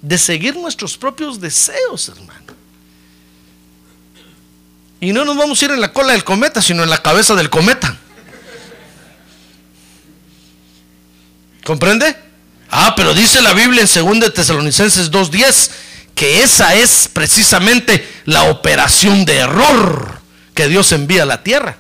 [0.02, 2.54] de seguir nuestros propios deseos, hermano.
[5.00, 7.36] Y no nos vamos a ir en la cola del cometa, sino en la cabeza
[7.36, 7.96] del cometa.
[11.64, 12.25] ¿Comprende?
[12.70, 15.70] Ah, pero dice la Biblia en 2 Tesalonicenses 2.10
[16.16, 20.22] que esa es precisamente la operación de error
[20.54, 21.78] que Dios envía a la tierra.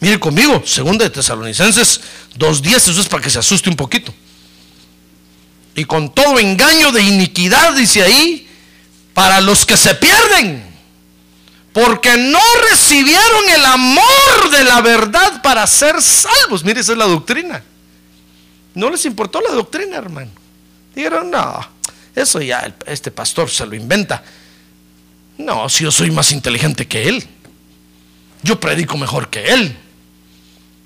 [0.00, 2.00] Mire conmigo, 2 Tesalonicenses
[2.38, 4.12] 2.10, eso es para que se asuste un poquito.
[5.74, 8.46] Y con todo engaño de iniquidad, dice ahí,
[9.14, 10.62] para los que se pierden,
[11.72, 16.62] porque no recibieron el amor de la verdad para ser salvos.
[16.62, 17.62] Mire, esa es la doctrina.
[18.74, 20.30] No les importó la doctrina, hermano.
[20.94, 21.60] Dijeron, no,
[22.14, 24.22] eso ya este pastor se lo inventa.
[25.38, 27.26] No, si yo soy más inteligente que él.
[28.42, 29.76] Yo predico mejor que él.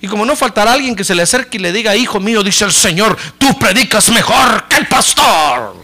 [0.00, 2.64] Y como no faltará alguien que se le acerque y le diga, hijo mío, dice
[2.64, 5.74] el Señor, tú predicas mejor que el pastor.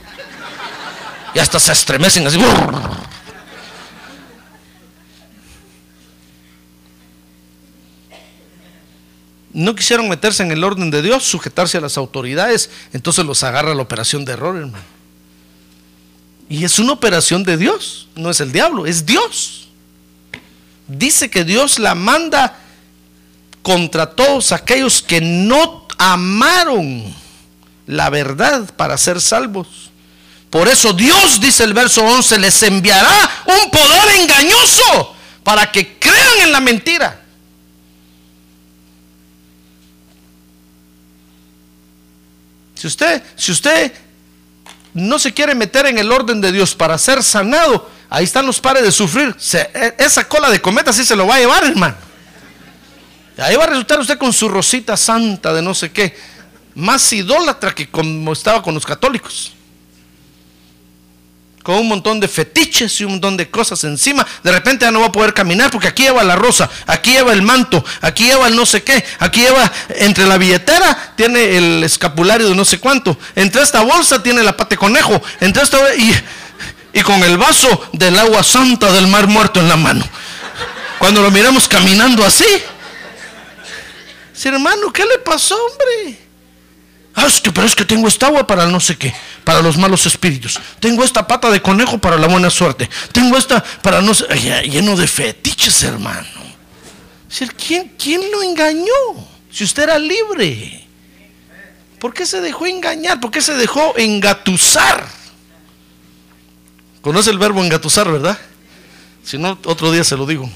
[1.35, 2.39] Y hasta se estremecen así.
[9.53, 13.75] No quisieron meterse en el orden de Dios, sujetarse a las autoridades, entonces los agarra
[13.75, 14.85] la operación de error, hermano.
[16.49, 19.69] Y es una operación de Dios, no es el diablo, es Dios.
[20.89, 22.59] Dice que Dios la manda
[23.63, 27.15] contra todos aquellos que no amaron
[27.87, 29.91] la verdad para ser salvos.
[30.51, 36.41] Por eso Dios, dice el verso 11, les enviará un poder engañoso para que crean
[36.43, 37.22] en la mentira.
[42.83, 43.93] Si usted, si usted
[44.93, 48.61] no se quiere meter en el orden de Dios para ser sanado, ahí están los
[48.61, 49.37] pares de sufrir.
[49.53, 51.95] E, esa cola de cometa sí se lo va a llevar, hermano.
[53.39, 56.19] Ahí va a resultar usted con su rosita santa de no sé qué,
[56.75, 59.53] más idólatra que como estaba con los católicos
[61.63, 65.01] con un montón de fetiches y un montón de cosas encima, de repente ya no
[65.01, 68.49] va a poder caminar porque aquí lleva la rosa, aquí lleva el manto, aquí lleva
[68.49, 72.79] el no sé qué, aquí lleva entre la billetera tiene el escapulario de no sé
[72.79, 78.19] cuánto, entre esta bolsa tiene la pate conejo, entre esta y, con el vaso del
[78.19, 80.05] agua santa del mar muerto en la mano.
[80.99, 82.45] Cuando lo miramos caminando así,
[84.33, 86.22] si hermano, ¿qué le pasó, hombre?
[87.15, 89.77] Ah, es que, pero es que tengo esta agua para no sé qué, para los
[89.77, 90.59] malos espíritus.
[90.81, 92.89] Tengo esta pata de conejo para la buena suerte.
[93.13, 94.27] Tengo esta para no sé,
[94.69, 96.27] lleno de fetiches, hermano.
[97.67, 98.93] ¿Quién, ¿Quién lo engañó?
[99.51, 100.87] Si usted era libre.
[101.99, 103.21] ¿Por qué se dejó engañar?
[103.21, 105.07] ¿Por qué se dejó engatusar?
[107.01, 108.39] Conoce el verbo engatusar, ¿verdad?
[109.25, 110.51] Si no, otro día se lo digo.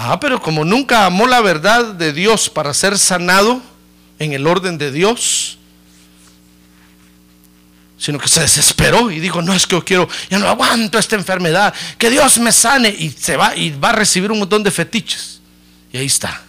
[0.00, 3.60] Ah, pero como nunca amó la verdad de Dios para ser sanado
[4.20, 5.58] en el orden de Dios,
[7.98, 11.16] sino que se desesperó y dijo, no es que yo quiero, ya no aguanto esta
[11.16, 14.70] enfermedad, que Dios me sane y se va y va a recibir un montón de
[14.70, 15.40] fetiches.
[15.92, 16.42] Y ahí está.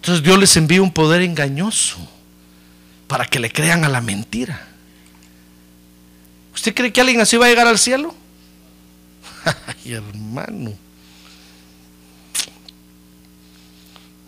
[0.00, 1.96] Entonces Dios les envía un poder engañoso
[3.06, 4.66] para que le crean a la mentira.
[6.56, 8.16] ¿Usted cree que alguien así va a llegar al cielo?
[9.66, 10.72] Ay, hermano.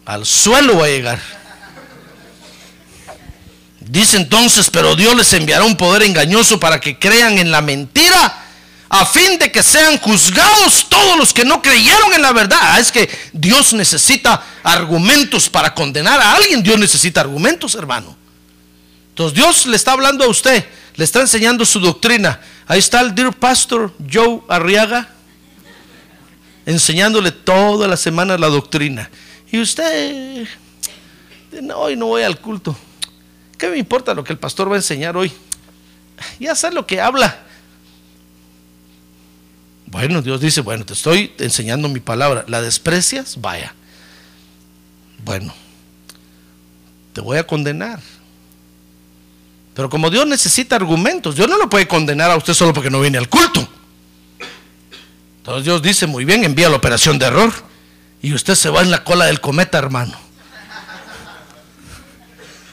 [0.05, 1.21] Al suelo va a llegar.
[3.81, 8.39] Dice entonces, pero Dios les enviará un poder engañoso para que crean en la mentira,
[8.89, 12.59] a fin de que sean juzgados todos los que no creyeron en la verdad.
[12.61, 16.63] Ah, es que Dios necesita argumentos para condenar a alguien.
[16.63, 18.17] Dios necesita argumentos, hermano.
[19.11, 20.65] Entonces Dios le está hablando a usted,
[20.97, 22.41] le está enseñando su doctrina.
[22.67, 25.09] Ahí está el dear pastor Joe Arriaga
[26.67, 29.11] enseñándole toda la semana la doctrina.
[29.51, 30.47] Y usted,
[31.63, 32.77] no, hoy no voy al culto.
[33.59, 35.33] ¿Qué me importa lo que el pastor va a enseñar hoy?
[36.39, 37.37] Ya sé lo que habla.
[39.87, 42.45] Bueno, Dios dice, bueno, te estoy enseñando mi palabra.
[42.49, 43.41] ¿La desprecias?
[43.41, 43.75] Vaya.
[45.25, 45.53] Bueno,
[47.13, 48.01] te voy a condenar.
[49.75, 53.01] Pero como Dios necesita argumentos, Dios no lo puede condenar a usted solo porque no
[53.01, 53.67] viene al culto.
[55.39, 57.53] Entonces Dios dice, muy bien, envía la operación de error.
[58.21, 60.17] Y usted se va en la cola del cometa, hermano.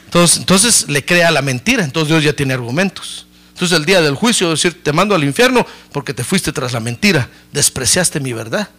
[0.05, 1.83] Entonces, entonces le crea la mentira.
[1.83, 3.25] Entonces Dios ya tiene argumentos.
[3.53, 6.79] Entonces el día del juicio decir, te mando al infierno porque te fuiste tras la
[6.79, 7.29] mentira.
[7.51, 8.69] Despreciaste mi verdad.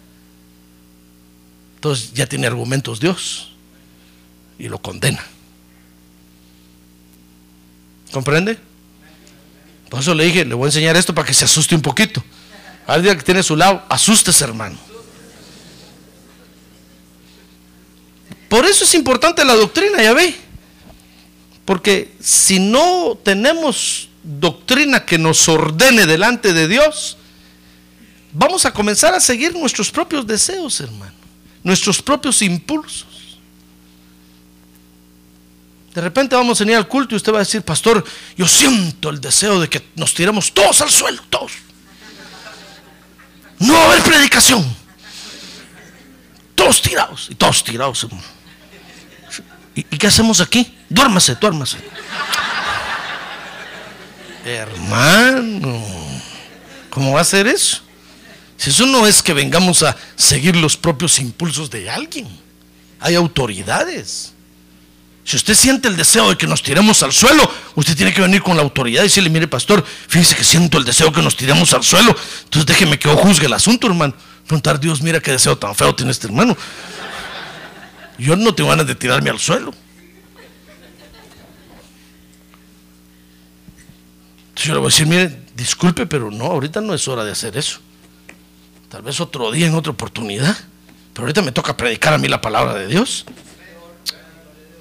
[1.75, 3.51] Entonces ya tiene argumentos Dios.
[4.57, 5.23] Y lo condena.
[8.11, 8.57] ¿Comprende?
[9.89, 12.23] Por eso le dije, le voy a enseñar esto para que se asuste un poquito.
[12.87, 14.77] Al día que tiene a su lado, asustes, hermano.
[18.49, 20.35] Por eso es importante la doctrina, ya ve.
[21.63, 27.17] Porque si no tenemos doctrina que nos ordene delante de Dios,
[28.33, 31.13] vamos a comenzar a seguir nuestros propios deseos, hermano,
[31.63, 33.07] nuestros propios impulsos.
[35.93, 38.03] De repente vamos a venir al culto y usted va a decir, pastor,
[38.37, 41.51] yo siento el deseo de que nos tiremos todos al suelo, todos.
[43.59, 44.75] No va a haber predicación.
[46.55, 48.07] Todos tirados, y todos tirados.
[49.75, 50.77] ¿Y, y qué hacemos aquí?
[50.89, 51.77] Duérmase, duérmase.
[54.45, 55.83] Hermano,
[56.89, 57.81] ¿cómo va a ser eso?
[58.57, 62.27] Si eso no es que vengamos a seguir los propios impulsos de alguien,
[62.99, 64.30] hay autoridades.
[65.23, 68.41] Si usted siente el deseo de que nos tiremos al suelo, usted tiene que venir
[68.41, 71.73] con la autoridad y decirle, mire pastor, fíjese que siento el deseo que nos tiremos
[71.73, 74.15] al suelo, entonces déjeme que yo juzgue el asunto, hermano.
[74.47, 76.57] Preguntar, Dios, mira qué deseo tan feo tiene este hermano.
[78.17, 79.73] Yo no tengo ganas de tirarme al suelo.
[84.49, 87.31] Entonces yo le voy a decir, mire, disculpe, pero no, ahorita no es hora de
[87.31, 87.79] hacer eso.
[88.89, 90.57] Tal vez otro día, en otra oportunidad.
[91.13, 93.25] Pero ahorita me toca predicar a mí la palabra de Dios.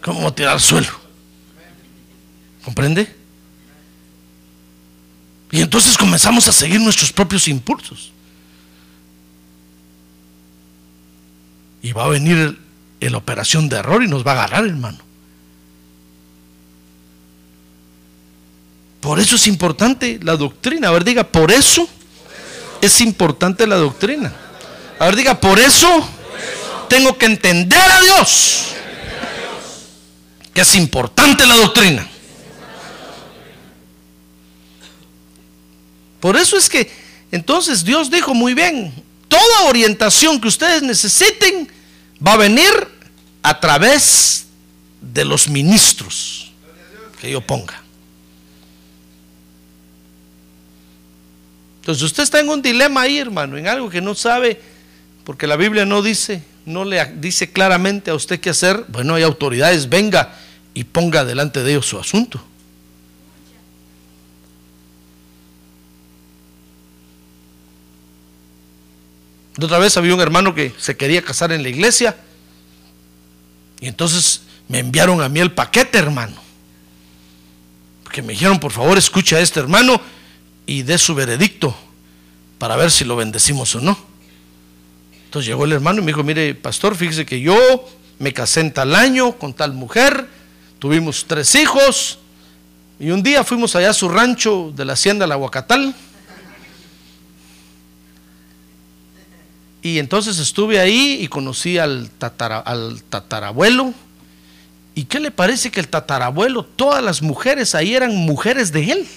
[0.02, 0.88] ¿Cómo tirar al suelo?
[2.64, 3.14] ¿Comprende?
[5.50, 8.12] Y entonces comenzamos a seguir nuestros propios impulsos.
[11.82, 12.58] Y va a venir
[13.00, 14.98] el operación de error y nos va a agarrar, hermano.
[19.00, 20.88] Por eso es importante la doctrina.
[20.88, 21.88] A ver, diga, por eso
[22.82, 24.32] es importante la doctrina.
[24.98, 25.88] A ver, diga, por eso
[26.88, 28.66] tengo que entender a Dios.
[30.54, 32.06] Que es importante la doctrina.
[36.20, 36.90] Por eso es que
[37.32, 38.92] entonces Dios dijo muy bien,
[39.28, 41.68] toda orientación que ustedes necesiten
[42.26, 42.70] va a venir
[43.42, 44.46] a través
[45.00, 46.52] de los ministros
[47.20, 47.82] que yo ponga.
[51.80, 54.60] Entonces usted está en un dilema ahí, hermano, en algo que no sabe,
[55.24, 58.84] porque la Biblia no dice, no le dice claramente a usted qué hacer.
[58.88, 60.34] Bueno, hay autoridades, venga
[60.72, 62.42] y ponga delante de ellos su asunto.
[69.56, 72.16] De otra vez había un hermano que se quería casar en la iglesia
[73.80, 76.36] y entonces me enviaron a mí el paquete, hermano.
[78.04, 80.00] Porque me dijeron, por favor, escucha a este hermano
[80.66, 81.76] y dé su veredicto
[82.58, 84.09] para ver si lo bendecimos o no.
[85.30, 87.54] Entonces llegó el hermano y me dijo, mire, pastor, fíjese que yo
[88.18, 90.26] me casé en tal año con tal mujer,
[90.80, 92.18] tuvimos tres hijos,
[92.98, 95.94] y un día fuimos allá a su rancho de la hacienda La Huacatal.
[99.82, 103.94] Y entonces estuve ahí y conocí al, tatara- al tatarabuelo.
[104.96, 109.08] ¿Y qué le parece que el tatarabuelo, todas las mujeres ahí eran mujeres de él?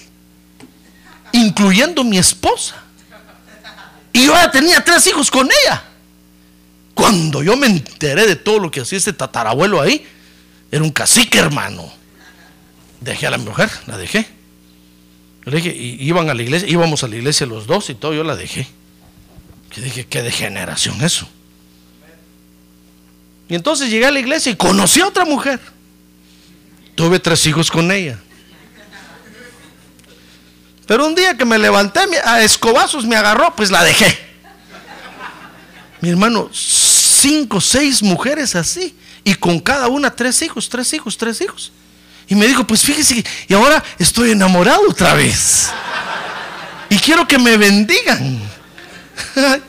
[1.32, 2.76] Incluyendo mi esposa.
[4.12, 5.82] Y yo tenía tres hijos con ella.
[6.94, 10.06] Cuando yo me enteré de todo lo que hacía este tatarabuelo ahí,
[10.70, 11.92] era un cacique, hermano.
[13.00, 14.26] Dejé a la mujer, la dejé.
[15.44, 18.14] Le dije, y iban a la iglesia, íbamos a la iglesia los dos y todo,
[18.14, 18.66] yo la dejé.
[19.70, 21.28] Que dije, qué degeneración eso.
[23.48, 25.60] Y entonces llegué a la iglesia y conocí a otra mujer.
[26.94, 28.18] Tuve tres hijos con ella.
[30.86, 34.18] Pero un día que me levanté a escobazos me agarró, pues la dejé.
[36.00, 36.50] Mi hermano,
[37.24, 38.94] cinco, seis mujeres así.
[39.24, 41.72] Y con cada una tres hijos, tres hijos, tres hijos.
[42.28, 45.70] Y me dijo, pues fíjese, y ahora estoy enamorado otra vez.
[46.90, 48.38] Y quiero que me bendigan.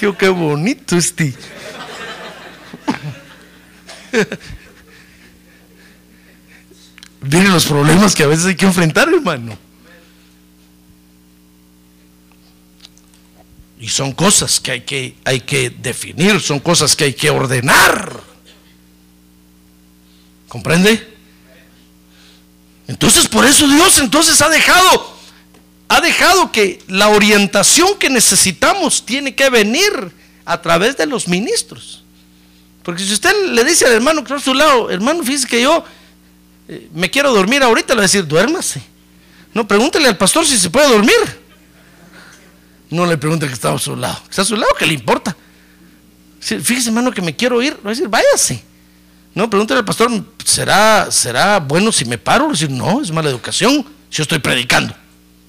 [0.00, 1.32] Dijo, qué bonito este.
[7.20, 9.56] Miren los problemas que a veces hay que enfrentar, hermano.
[13.78, 18.20] Y son cosas que hay que, hay que definir, son cosas que hay que ordenar.
[20.48, 21.14] ¿Comprende?
[22.88, 25.16] Entonces por eso Dios entonces ha dejado,
[25.88, 30.12] ha dejado que la orientación que necesitamos tiene que venir
[30.44, 32.04] a través de los ministros.
[32.82, 35.60] Porque si usted le dice al hermano que está a su lado, hermano, fíjese que
[35.60, 35.84] yo
[36.68, 38.80] eh, me quiero dormir ahorita, le va a decir, duérmase.
[39.52, 41.45] No, pregúntele al pastor si se puede dormir.
[42.90, 44.20] No le pregunte que está a su lado.
[44.28, 45.36] Está a su lado, que le importa.
[46.40, 47.74] Fíjese, hermano, que me quiero ir.
[47.84, 48.62] Va a decir, váyase.
[49.34, 50.10] No, pregúntele al pastor,
[50.44, 52.46] ¿será, ¿será bueno si me paro?
[52.46, 54.94] Le decir, no, es mala educación si yo estoy predicando.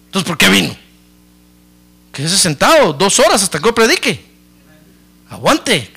[0.07, 0.75] Entonces, ¿por qué vino?
[2.11, 4.25] Quédese sentado dos horas hasta que yo predique.
[5.29, 5.91] Aguante.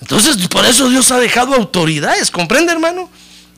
[0.00, 3.08] Entonces, por eso Dios ha dejado autoridades, ¿comprende, hermano?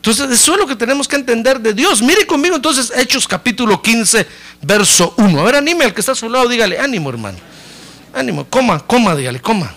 [0.01, 2.01] Entonces, eso es lo que tenemos que entender de Dios.
[2.01, 4.27] Mire conmigo entonces Hechos capítulo 15,
[4.63, 5.39] verso 1.
[5.39, 7.37] A ver, anime al que está a su lado, dígale, ánimo hermano.
[8.15, 9.75] Ánimo, coma, coma, dígale, coma.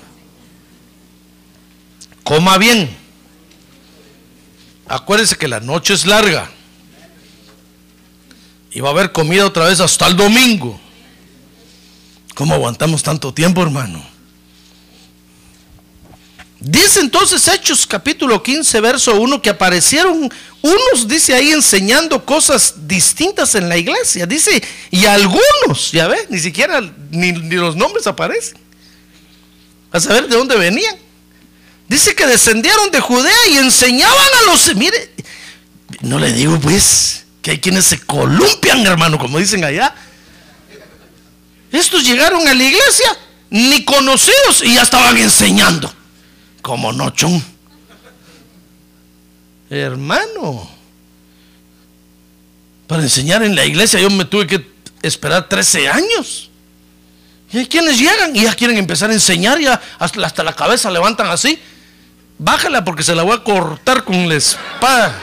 [2.24, 2.89] Coma bien.
[4.88, 6.49] Acuérdese que la noche es larga.
[8.71, 10.80] Y va a haber comida otra vez hasta el domingo.
[12.34, 14.12] ¿Cómo aguantamos tanto tiempo, hermano?
[16.66, 23.53] Dice entonces Hechos capítulo 15, verso 1, que aparecieron unos, dice ahí, enseñando cosas distintas
[23.55, 24.26] en la iglesia.
[24.26, 26.80] Dice, y algunos, ya ve, ni siquiera
[27.11, 28.57] ni, ni los nombres aparecen.
[29.91, 30.95] A saber de dónde venían.
[31.89, 34.74] Dice que descendieron de Judea y enseñaban a los...
[34.74, 35.11] Mire,
[35.99, 39.93] no le digo pues que hay quienes se columpian, hermano, como dicen allá.
[41.74, 43.18] Estos llegaron a la iglesia,
[43.49, 45.93] ni conocidos, y ya estaban enseñando.
[46.64, 47.41] Como no, chum.
[49.70, 50.70] Hermano,
[52.88, 54.66] para enseñar en la iglesia yo me tuve que
[55.01, 56.49] esperar 13 años.
[57.51, 60.89] Y hay quienes llegan y ya quieren empezar a enseñar, ya hasta, hasta la cabeza
[60.89, 61.59] levantan así.
[62.39, 65.20] Bájala porque se la voy a cortar con la espada.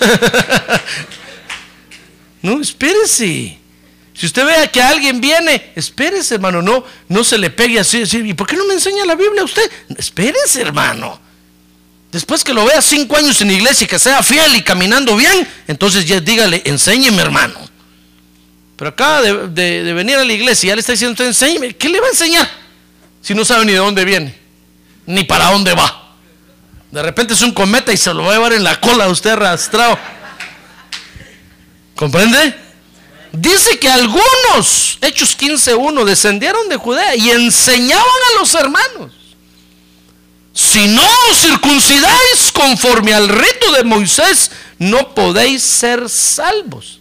[2.42, 3.58] no, espérese.
[4.18, 8.26] Si usted ve que alguien viene, espérese, hermano, no, no se le pegue así, decir,
[8.26, 9.70] ¿y por qué no me enseña la Biblia a usted?
[9.96, 11.20] Espérese, hermano.
[12.10, 15.14] Después que lo vea cinco años en la iglesia y que sea fiel y caminando
[15.14, 17.60] bien, entonces ya dígale, enséñeme, hermano.
[18.74, 19.46] Pero acaba de,
[19.84, 21.76] de venir a la iglesia y ya le está diciendo usted, enséñeme.
[21.76, 22.50] ¿Qué le va a enseñar?
[23.22, 24.36] Si no sabe ni de dónde viene,
[25.06, 26.16] ni para dónde va.
[26.90, 29.08] De repente es un cometa y se lo va a llevar en la cola a
[29.10, 29.96] usted arrastrado.
[31.94, 32.67] ¿Comprende?
[33.32, 39.12] Dice que algunos, Hechos 15.1, descendieron de Judea y enseñaban a los hermanos.
[40.52, 47.00] Si no os circuncidáis conforme al rito de Moisés, no podéis ser salvos.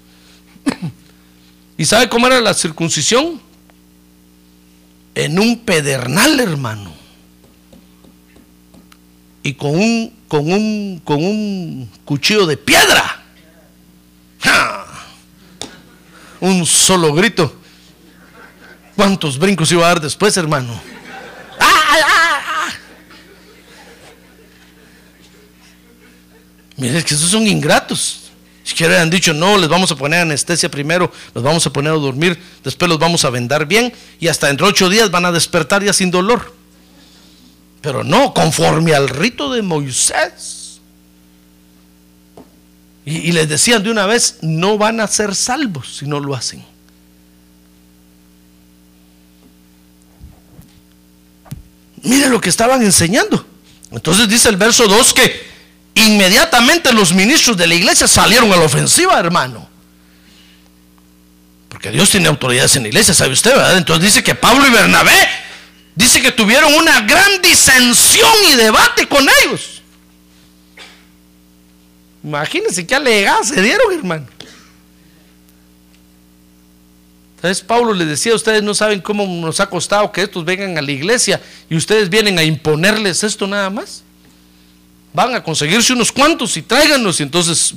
[1.78, 3.42] ¿Y sabe cómo era la circuncisión?
[5.16, 6.94] En un pedernal, hermano.
[9.44, 13.17] Y con un, con un, con un cuchillo de piedra
[16.40, 17.54] un solo grito.
[18.96, 20.80] ¿Cuántos brincos iba a dar después, hermano?
[21.60, 22.70] ¡Ah, ah, ah!
[26.78, 28.22] Miren, es que esos son ingratos.
[28.64, 31.96] Si han dicho, no, les vamos a poner anestesia primero, los vamos a poner a
[31.96, 35.32] dormir, después los vamos a vendar bien y hasta dentro de ocho días van a
[35.32, 36.54] despertar ya sin dolor.
[37.82, 40.57] Pero no, conforme al rito de Moisés.
[43.10, 46.62] Y, les decían de una vez, no van a ser salvos si no lo hacen.
[52.04, 53.48] Mire lo que estaban enseñando.
[53.92, 55.48] Entonces dice el verso 2 que
[55.96, 59.70] inmediatamente los ministros de la iglesia salieron a la ofensiva, hermano.
[61.70, 63.52] Porque Dios tiene autoridades en la iglesia, ¿sabe usted?
[63.52, 63.78] ¿verdad?
[63.78, 65.30] Entonces dice que Pablo y Bernabé,
[65.96, 69.77] dice que tuvieron una gran disensión y debate con ellos.
[72.24, 74.28] Imagínense qué alegada se dieron, hermano.
[77.38, 80.82] Entonces Pablo les decía, ustedes no saben cómo nos ha costado que estos vengan a
[80.82, 81.40] la iglesia
[81.70, 84.02] y ustedes vienen a imponerles esto nada más.
[85.14, 87.76] Van a conseguirse unos cuantos y tráiganos y entonces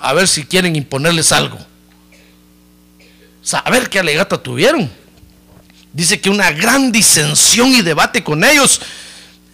[0.00, 1.58] a ver si quieren imponerles algo.
[3.42, 4.90] Saber qué alegata tuvieron.
[5.92, 8.80] Dice que una gran disensión y debate con ellos.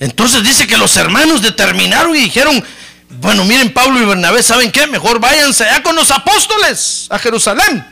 [0.01, 2.65] Entonces dice que los hermanos determinaron y dijeron,
[3.21, 4.87] bueno, miren, Pablo y Bernabé, ¿saben qué?
[4.87, 7.85] Mejor váyanse allá con los apóstoles a Jerusalén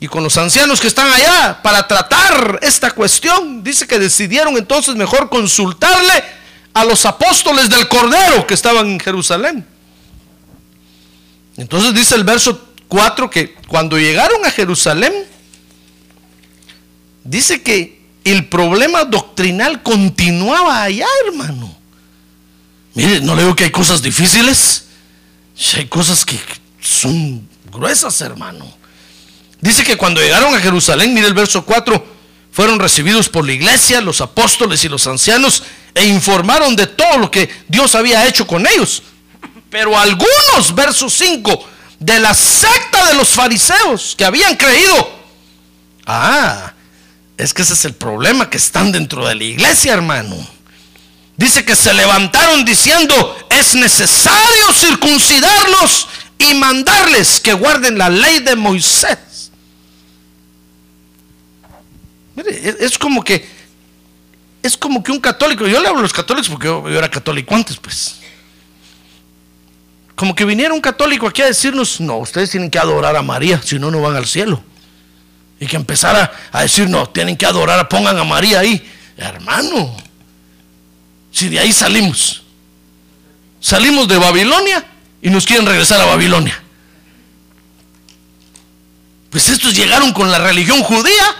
[0.00, 3.62] y con los ancianos que están allá para tratar esta cuestión.
[3.62, 6.24] Dice que decidieron entonces mejor consultarle
[6.72, 9.66] a los apóstoles del Cordero que estaban en Jerusalén.
[11.56, 15.12] Entonces dice el verso 4 que cuando llegaron a Jerusalén,
[17.22, 21.83] dice que el problema doctrinal continuaba allá, hermano.
[22.94, 24.84] Mire, no le digo que hay cosas difíciles.
[25.76, 26.38] Hay cosas que
[26.80, 28.72] son gruesas, hermano.
[29.60, 32.14] Dice que cuando llegaron a Jerusalén, mire el verso 4,
[32.52, 35.62] fueron recibidos por la iglesia, los apóstoles y los ancianos,
[35.94, 39.02] e informaron de todo lo que Dios había hecho con ellos.
[39.70, 41.68] Pero algunos, verso 5,
[41.98, 45.10] de la secta de los fariseos que habían creído,
[46.06, 46.74] ah,
[47.36, 50.53] es que ese es el problema que están dentro de la iglesia, hermano
[51.36, 56.08] Dice que se levantaron diciendo, es necesario circuncidarlos
[56.38, 59.50] y mandarles que guarden la ley de Moisés.
[62.36, 63.54] Mire, es como que
[64.64, 67.54] es como que un católico, yo le hablo a los católicos porque yo, era católico
[67.54, 68.16] antes, pues.
[70.14, 73.60] como que viniera un católico aquí a decirnos, no, ustedes tienen que adorar a María,
[73.62, 74.64] si no, no van al cielo.
[75.60, 78.90] Y que empezara a decir, no, tienen que adorar, pongan a María ahí.
[79.18, 79.94] Hermano,
[81.34, 82.42] si de ahí salimos,
[83.60, 84.86] salimos de Babilonia
[85.20, 86.62] y nos quieren regresar a Babilonia.
[89.30, 91.36] Pues estos llegaron con la religión judía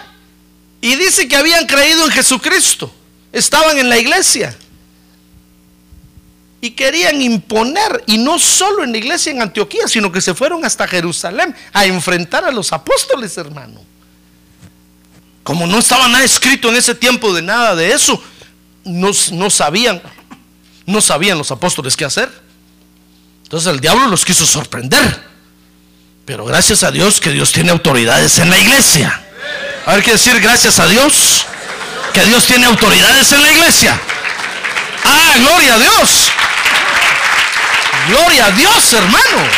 [0.81, 2.93] y dice que habían creído en Jesucristo.
[3.33, 4.59] Estaban en la iglesia.
[6.61, 10.65] Y querían imponer, y no solo en la iglesia en Antioquía, sino que se fueron
[10.65, 13.81] hasta Jerusalén a enfrentar a los apóstoles, hermano.
[15.45, 18.21] Como no estaba nada escrito en ese tiempo de nada de eso,
[18.85, 20.03] no, no sabían,
[20.87, 22.31] no sabían los apóstoles qué hacer.
[23.45, 25.23] Entonces el diablo los quiso sorprender.
[26.25, 29.23] Pero gracias a Dios que Dios tiene autoridades en la iglesia.
[29.87, 31.45] Hay que decir gracias a Dios
[32.13, 34.01] que Dios tiene autoridades en la iglesia.
[35.05, 36.31] Ah, gloria a Dios.
[38.09, 39.49] Gloria a Dios, hermano.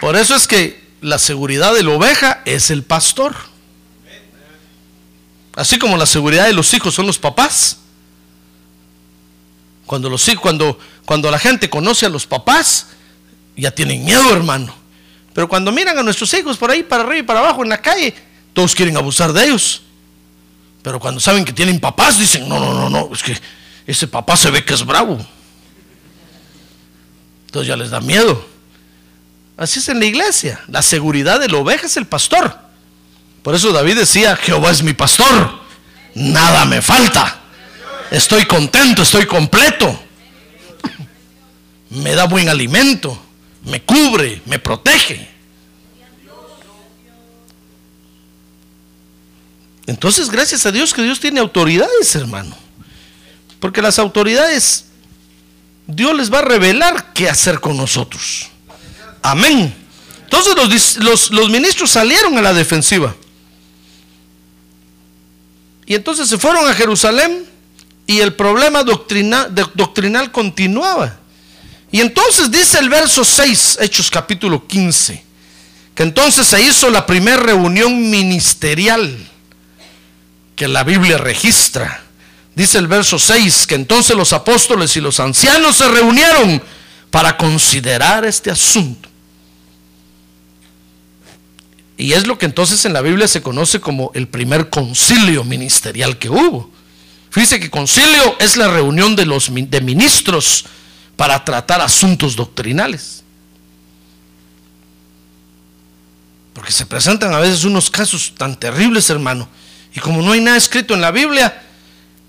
[0.00, 3.34] Por eso es que la seguridad de la oveja es el pastor.
[5.58, 7.78] Así como la seguridad de los hijos son los papás.
[9.86, 12.86] Cuando, los, cuando, cuando la gente conoce a los papás,
[13.56, 14.72] ya tienen miedo, hermano.
[15.34, 17.82] Pero cuando miran a nuestros hijos por ahí, para arriba y para abajo en la
[17.82, 18.14] calle,
[18.52, 19.82] todos quieren abusar de ellos.
[20.80, 23.36] Pero cuando saben que tienen papás, dicen, no, no, no, no, es que
[23.84, 25.18] ese papá se ve que es bravo.
[27.46, 28.46] Entonces ya les da miedo.
[29.56, 30.60] Así es en la iglesia.
[30.68, 32.67] La seguridad de la oveja es el pastor.
[33.48, 35.58] Por eso David decía, Jehová es mi pastor.
[36.14, 37.40] Nada me falta.
[38.10, 39.98] Estoy contento, estoy completo.
[41.88, 43.18] Me da buen alimento.
[43.64, 45.26] Me cubre, me protege.
[49.86, 52.54] Entonces, gracias a Dios que Dios tiene autoridades, hermano.
[53.60, 54.88] Porque las autoridades,
[55.86, 58.50] Dios les va a revelar qué hacer con nosotros.
[59.22, 59.74] Amén.
[60.24, 63.16] Entonces los, ministros salieron a la defensiva.
[65.88, 67.46] Y entonces se fueron a Jerusalén
[68.06, 71.16] y el problema doctrinal, continuaba.
[71.90, 75.24] Y entonces dice el verso 6, Hechos capítulo 15,
[75.94, 79.16] que entonces se hizo la primera reunión ministerial
[80.54, 82.02] que la Biblia registra.
[82.54, 86.62] Dice el verso 6 que entonces los apóstoles y los ancianos se reunieron
[87.10, 89.07] para considerar este asunto.
[91.98, 96.16] Y es lo que entonces en la Biblia se conoce como el primer concilio ministerial
[96.16, 96.70] que hubo.
[97.30, 100.64] Fíjese que concilio es la reunión de los de ministros
[101.16, 103.24] para tratar asuntos doctrinales.
[106.54, 109.48] Porque se presentan a veces unos casos tan terribles, hermano.
[109.92, 111.62] Y como no hay nada escrito en la Biblia,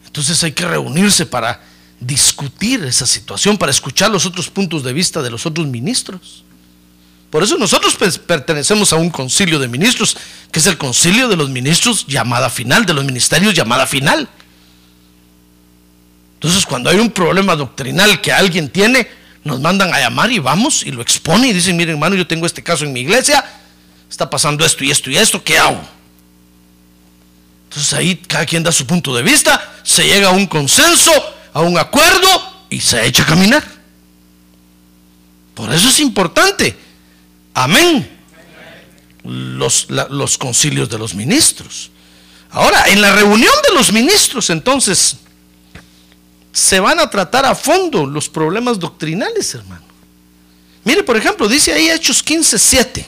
[0.04, 1.62] entonces hay que reunirse para
[2.00, 6.44] discutir esa situación, para escuchar los otros puntos de vista de los otros ministros.
[7.30, 10.18] Por eso nosotros pertenecemos a un concilio de ministros,
[10.52, 14.28] que es el concilio de los ministros llamada final, de los ministerios llamada final.
[16.36, 19.08] Entonces cuando hay un problema doctrinal que alguien tiene,
[19.44, 22.46] nos mandan a llamar y vamos y lo expone y dicen, miren hermano, yo tengo
[22.48, 23.46] este caso en mi iglesia,
[24.10, 25.82] está pasando esto y esto y esto, ¿qué hago?
[27.66, 31.12] Entonces ahí cada quien da su punto de vista, se llega a un consenso,
[31.54, 33.64] a un acuerdo y se echa a caminar.
[35.54, 36.89] Por eso es importante
[37.54, 38.10] Amén.
[39.24, 41.92] Los, los concilios de los ministros.
[42.52, 45.18] Ahora, en la reunión de los ministros, entonces,
[46.52, 49.86] se van a tratar a fondo los problemas doctrinales, hermano.
[50.84, 53.08] Mire, por ejemplo, dice ahí Hechos 15, 7.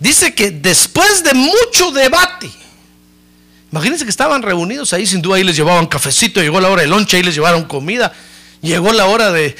[0.00, 2.50] Dice que después de mucho debate,
[3.72, 6.88] imagínense que estaban reunidos ahí, sin duda ahí les llevaban cafecito, llegó la hora de
[6.88, 8.12] lonche, ahí les llevaron comida,
[8.60, 9.54] Llegó la hora de,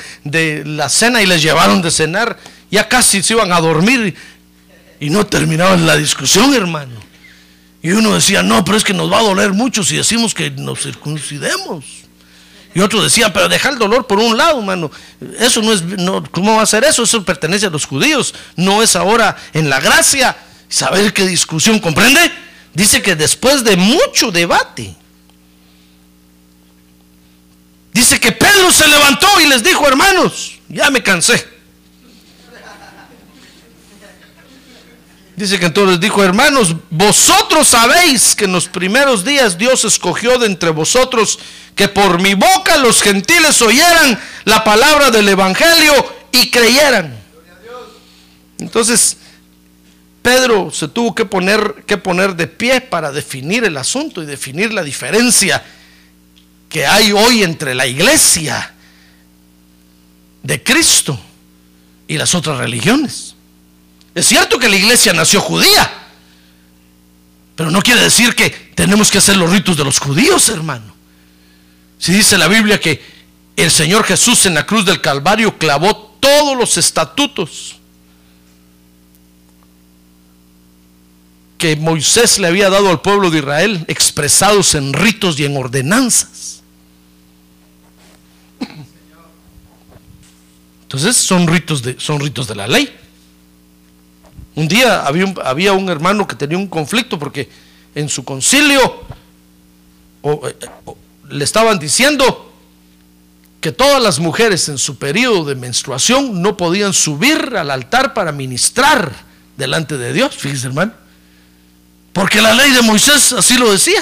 [0.64, 2.38] la cena y les llevaron de cenar.
[2.70, 4.14] Ya casi se iban a dormir
[5.00, 7.00] y no terminaban la discusión, hermano.
[7.80, 10.50] Y uno decía, no, pero es que nos va a doler mucho si decimos que
[10.50, 11.84] nos circuncidemos.
[12.74, 14.90] Y otro decía, pero deja el dolor por un lado, hermano.
[15.38, 17.04] Eso no es, no, ¿cómo va a ser eso?
[17.04, 18.34] Eso pertenece a los judíos.
[18.56, 20.36] No es ahora en la gracia.
[20.68, 22.20] Saber qué discusión, ¿comprende?
[22.74, 24.94] Dice que después de mucho debate,
[27.98, 31.44] Dice que Pedro se levantó y les dijo, hermanos, ya me cansé.
[35.34, 40.46] Dice que entonces dijo, hermanos, vosotros sabéis que en los primeros días Dios escogió de
[40.46, 41.40] entre vosotros
[41.74, 45.92] que por mi boca los gentiles oyeran la palabra del Evangelio
[46.30, 47.18] y creyeran.
[48.60, 49.16] Entonces,
[50.22, 54.72] Pedro se tuvo que poner, que poner de pie para definir el asunto y definir
[54.72, 55.64] la diferencia
[56.68, 58.74] que hay hoy entre la iglesia
[60.42, 61.18] de Cristo
[62.06, 63.34] y las otras religiones.
[64.14, 65.90] Es cierto que la iglesia nació judía,
[67.56, 70.94] pero no quiere decir que tenemos que hacer los ritos de los judíos, hermano.
[71.98, 73.02] Si dice la Biblia que
[73.56, 77.76] el Señor Jesús en la cruz del Calvario clavó todos los estatutos
[81.58, 86.57] que Moisés le había dado al pueblo de Israel, expresados en ritos y en ordenanzas.
[90.88, 92.90] Entonces son ritos de, son ritos de la ley.
[94.54, 97.46] Un día había un, había un hermano que tenía un conflicto porque
[97.94, 99.04] en su concilio
[100.22, 100.48] o,
[101.28, 102.54] le estaban diciendo
[103.60, 108.32] que todas las mujeres en su periodo de menstruación no podían subir al altar para
[108.32, 109.12] ministrar
[109.58, 110.36] delante de Dios.
[110.36, 110.94] Fíjese, hermano.
[112.14, 114.00] Porque la ley de Moisés así lo decía.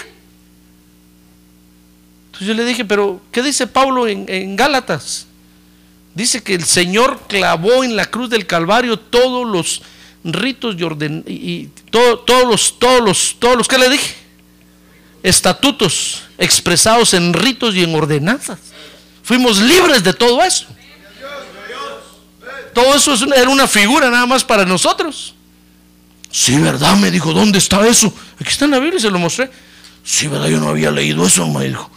[2.26, 5.26] Entonces yo le dije, pero ¿qué dice Pablo en, en Gálatas?
[6.16, 9.82] Dice que el Señor clavó en la cruz del Calvario todos los
[10.24, 14.14] ritos y, orden, y, todo, todos los, todos los, todos los que le dije,
[15.22, 18.58] estatutos expresados en ritos y en ordenanzas.
[19.22, 20.64] Fuimos libres de todo eso.
[22.72, 25.34] Todo eso es una, era una figura nada más para nosotros.
[26.30, 26.96] Sí, ¿verdad?
[26.96, 28.10] Me dijo, ¿dónde está eso?
[28.40, 29.50] Aquí está en la Biblia y se lo mostré.
[30.02, 30.48] Sí, ¿verdad?
[30.48, 31.90] Yo no había leído eso, me dijo.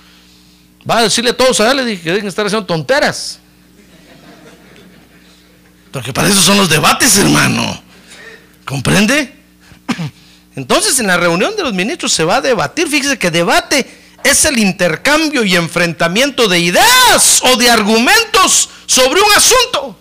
[0.90, 3.40] Va a decirle a todos allá, le dije que deben estar haciendo tonteras.
[5.92, 7.82] Porque para eso son los debates, hermano.
[8.66, 9.34] ¿Comprende?
[10.56, 12.88] Entonces en la reunión de los ministros se va a debatir.
[12.88, 13.88] Fíjese que debate
[14.24, 19.98] es el intercambio y enfrentamiento de ideas o de argumentos sobre un asunto.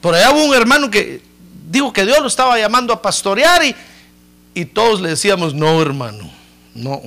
[0.00, 1.22] Por allá hubo un hermano que
[1.70, 3.74] dijo que Dios lo estaba llamando a pastorear y,
[4.54, 6.30] y todos le decíamos, no hermano,
[6.74, 7.02] no.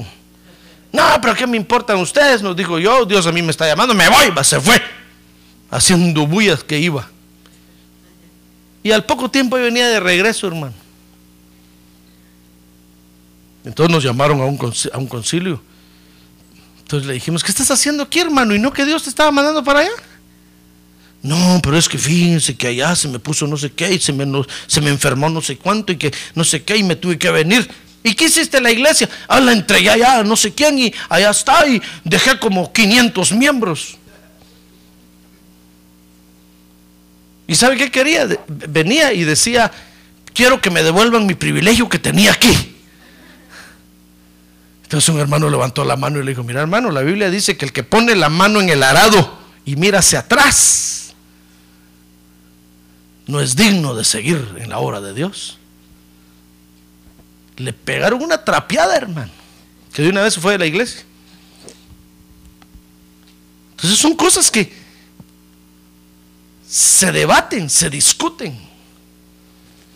[0.92, 2.42] No, pero ¿qué me importan ustedes?
[2.42, 4.82] Nos dijo yo, Dios a mí me está llamando, me voy, se fue.
[5.70, 7.10] Haciendo bullas que iba.
[8.84, 10.74] Y al poco tiempo venía de regreso, hermano.
[13.64, 15.62] Entonces nos llamaron a un, a un concilio.
[16.80, 18.54] Entonces le dijimos, ¿qué estás haciendo aquí, hermano?
[18.54, 19.92] Y no que Dios te estaba mandando para allá.
[21.22, 24.12] No, pero es que fíjense que allá se me puso no sé qué y se
[24.12, 24.26] me,
[24.66, 27.30] se me enfermó no sé cuánto y que no sé qué y me tuve que
[27.30, 27.70] venir.
[28.04, 29.08] ¿Y qué hiciste la iglesia?
[29.28, 33.98] Ah, la entregué allá, no sé quién y allá está y dejé como 500 miembros.
[37.48, 38.28] ¿Y sabe qué quería?
[38.48, 39.72] Venía y decía,
[40.34, 42.76] quiero que me devuelvan mi privilegio que tenía aquí.
[44.84, 47.66] Entonces un hermano levantó la mano y le dijo, mira hermano, la Biblia dice que
[47.66, 51.14] el que pone la mano en el arado y mira hacia atrás,
[53.28, 55.61] no es digno de seguir en la obra de Dios.
[57.58, 59.32] Le pegaron una trapeada, hermano,
[59.94, 61.04] que de una vez fue de la iglesia.
[63.72, 64.72] Entonces son cosas que
[66.68, 68.58] se debaten, se discuten.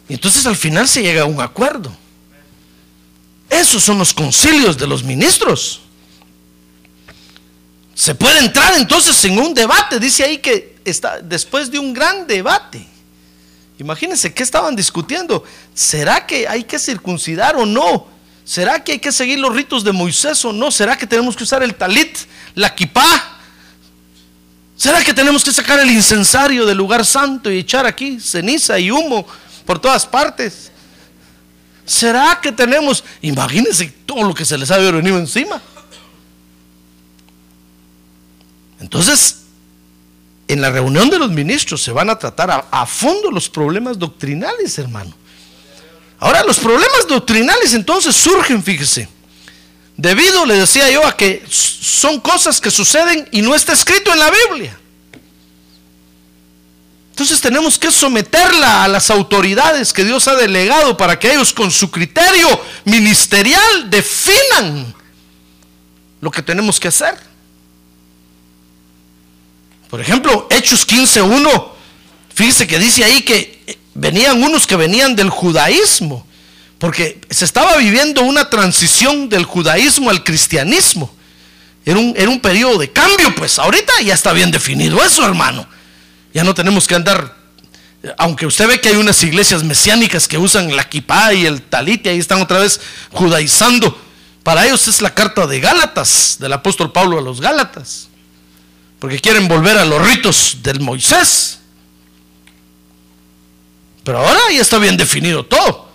[0.10, 1.96] Y entonces al final se llega a un acuerdo.
[3.50, 5.82] Esos son los concilios de los ministros.
[7.94, 10.00] Se puede entrar entonces en un debate.
[10.00, 12.86] Dice ahí que está después de un gran debate.
[13.78, 15.44] Imagínense qué estaban discutiendo.
[15.74, 18.08] ¿Será que hay que circuncidar o no?
[18.46, 20.72] ¿Será que hay que seguir los ritos de Moisés o no?
[20.72, 22.18] ¿Será que tenemos que usar el talit,
[22.54, 23.40] la kipá?
[24.78, 28.92] ¿Será que tenemos que sacar el incensario del lugar santo y echar aquí ceniza y
[28.92, 29.26] humo
[29.66, 30.72] por todas partes?
[31.86, 35.62] ¿Será que tenemos, imagínense todo lo que se les ha venido encima?
[38.80, 39.45] Entonces,
[40.48, 44.78] en la reunión de los ministros se van a tratar a, fondo los problemas doctrinales,
[44.78, 45.14] hermano.
[46.20, 49.10] Ahora, los problemas doctrinales entonces surgen, fíjese,
[49.98, 54.20] debido, le decía yo, a que son cosas que suceden y no está escrito en
[54.20, 54.80] la Biblia.
[57.12, 61.72] Entonces tenemos que someterla a las autoridades que Dios ha delegado para que ellos con
[61.72, 62.48] su criterio
[62.84, 64.94] ministerial definan
[66.20, 67.18] lo que tenemos que hacer.
[69.96, 71.68] Por ejemplo, Hechos 15.1,
[72.34, 76.28] fíjese que dice ahí que venían unos que venían del judaísmo,
[76.80, 81.16] porque se estaba viviendo una transición del judaísmo al cristianismo.
[81.86, 85.66] Era un, era un periodo de cambio, pues ahorita ya está bien definido eso, hermano.
[86.34, 87.34] Ya no tenemos que andar,
[88.18, 92.06] aunque usted ve que hay unas iglesias mesiánicas que usan la kipá y el talit
[92.06, 92.82] y ahí están otra vez
[93.14, 93.98] judaizando.
[94.44, 98.10] Para ellos es la carta de Gálatas, del apóstol Pablo a los Gálatas
[99.00, 101.60] porque quieren volver a los ritos del Moisés.
[104.04, 105.90] Pero ahora ya está bien definido todo.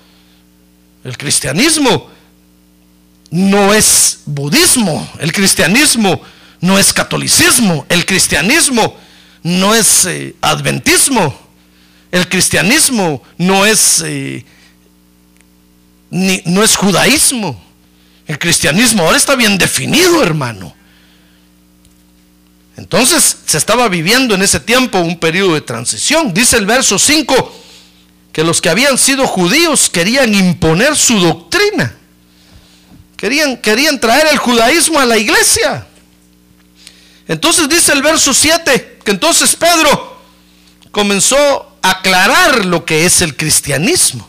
[1.05, 2.11] El cristianismo
[3.31, 6.21] no es budismo, el cristianismo
[6.61, 8.97] no es catolicismo, el cristianismo
[9.43, 11.35] no es eh, adventismo,
[12.11, 14.45] el cristianismo no es, eh,
[16.11, 17.65] ni, no es judaísmo.
[18.27, 20.75] El cristianismo ahora está bien definido, hermano.
[22.81, 26.33] Entonces se estaba viviendo en ese tiempo un periodo de transición.
[26.33, 27.55] Dice el verso 5
[28.33, 31.95] que los que habían sido judíos querían imponer su doctrina.
[33.19, 35.87] Querían, querían traer el judaísmo a la iglesia.
[37.29, 40.19] Entonces dice el verso 7 que entonces Pedro
[40.91, 41.37] comenzó
[41.83, 44.27] a aclarar lo que es el cristianismo.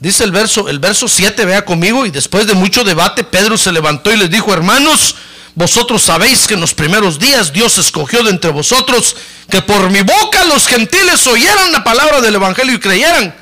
[0.00, 3.72] Dice el verso, el verso 7, vea conmigo, y después de mucho debate, Pedro se
[3.72, 5.16] levantó y les dijo, hermanos,
[5.56, 9.16] vosotros sabéis que en los primeros días Dios escogió de entre vosotros
[9.48, 13.34] que por mi boca los gentiles oyeran la palabra del Evangelio y creyeran.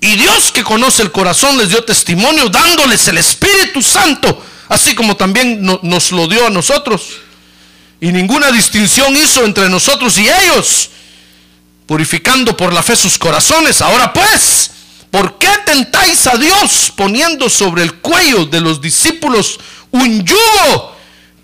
[0.00, 5.16] Y Dios que conoce el corazón les dio testimonio dándoles el Espíritu Santo, así como
[5.16, 7.20] también nos lo dio a nosotros.
[8.00, 10.90] Y ninguna distinción hizo entre nosotros y ellos,
[11.86, 13.80] purificando por la fe sus corazones.
[13.82, 14.72] Ahora pues,
[15.12, 19.60] ¿por qué tentáis a Dios poniendo sobre el cuello de los discípulos
[19.92, 20.99] un yugo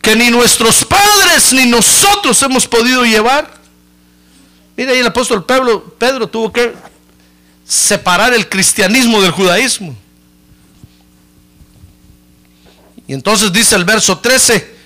[0.07, 3.53] que ni nuestros padres ni nosotros hemos podido llevar.
[4.77, 6.73] Mira ahí el apóstol Pedro, tuvo que
[7.67, 9.97] separar el cristianismo del judaísmo.
[13.09, 14.77] Y entonces dice el verso 13,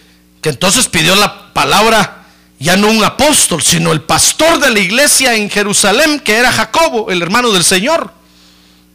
[0.41, 2.25] que entonces pidió la palabra
[2.59, 7.11] ya no un apóstol, sino el pastor de la iglesia en Jerusalén, que era Jacobo,
[7.11, 8.11] el hermano del Señor.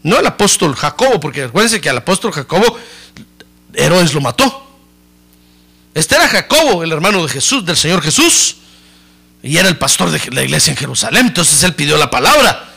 [0.01, 2.79] No el apóstol Jacobo, porque acuérdense que al apóstol Jacobo
[3.75, 4.63] Herodes lo mató.
[5.95, 8.57] Este era Jacobo, el hermano de Jesús, del Señor Jesús.
[9.41, 11.27] Y era el pastor de la iglesia en Jerusalén.
[11.27, 12.69] Entonces él pidió la palabra.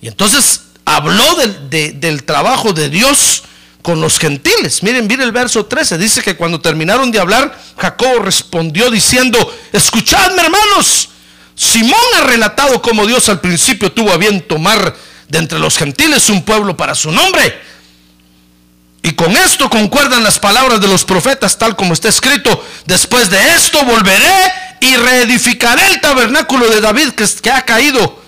[0.00, 3.44] Y entonces habló del, trabajo de Dios
[3.80, 4.82] con los gentiles.
[4.82, 5.98] Miren, miren el verso 13.
[5.98, 9.38] Dice que cuando terminaron de hablar, Jacobo respondió diciendo,
[9.72, 11.10] escuchadme hermanos.
[11.54, 14.96] Simón ha relatado cómo Dios al principio tuvo a bien tomar
[15.28, 17.71] de entre los gentiles un pueblo para su nombre
[19.02, 23.54] y con esto concuerdan las palabras de los profetas, tal como está escrito, después de
[23.56, 28.22] esto volveré y reedificaré el tabernáculo de David que, ha caído,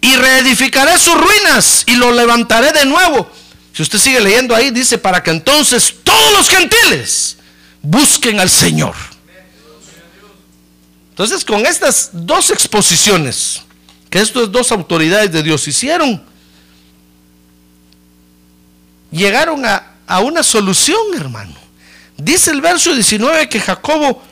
[0.00, 3.30] y reedificaré sus ruinas y lo levantaré de nuevo.
[3.72, 7.36] Si usted sigue leyendo ahí, dice, para que entonces todos los gentiles
[7.80, 8.94] busquen al Señor.
[11.10, 13.62] Entonces, con estas dos exposiciones
[14.10, 16.22] que estas dos autoridades de Dios hicieron,
[19.10, 21.54] llegaron a, a una solución, hermano.
[22.16, 24.22] Dice el verso 19 que Jacobo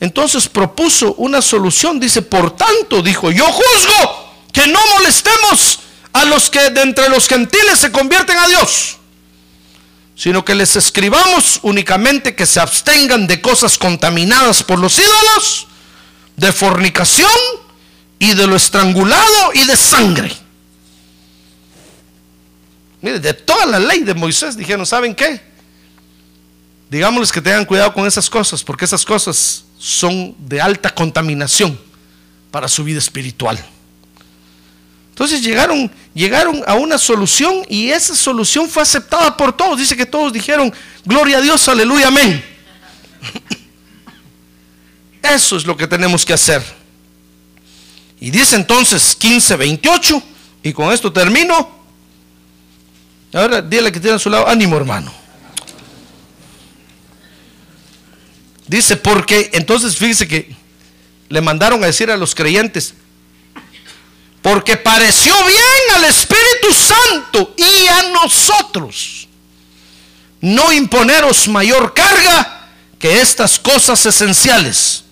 [0.00, 2.00] entonces propuso una solución.
[2.00, 5.80] Dice, por tanto, dijo, yo juzgo que no molestemos
[6.12, 8.96] a los que de entre los gentiles se convierten a Dios,
[10.14, 15.66] sino que les escribamos únicamente que se abstengan de cosas contaminadas por los ídolos,
[16.36, 17.30] de fornicación
[18.18, 20.47] y de lo estrangulado y de sangre.
[23.00, 25.40] Mire, de toda la ley de Moisés dijeron, ¿saben qué?
[26.90, 31.78] Digámosles que tengan cuidado con esas cosas, porque esas cosas son de alta contaminación
[32.50, 33.62] para su vida espiritual.
[35.10, 39.78] Entonces llegaron, llegaron a una solución y esa solución fue aceptada por todos.
[39.78, 40.72] Dice que todos dijeron,
[41.04, 42.42] gloria a Dios, aleluya, amén.
[45.22, 46.62] Eso es lo que tenemos que hacer.
[48.20, 50.22] Y dice entonces 15, 28,
[50.62, 51.77] y con esto termino.
[53.32, 55.12] Ahora dile que tiene a su lado, ánimo hermano.
[58.66, 60.54] Dice, porque entonces fíjese que
[61.28, 62.94] le mandaron a decir a los creyentes,
[64.42, 69.28] porque pareció bien al Espíritu Santo y a nosotros
[70.40, 72.68] no imponeros mayor carga
[72.98, 75.04] que estas cosas esenciales,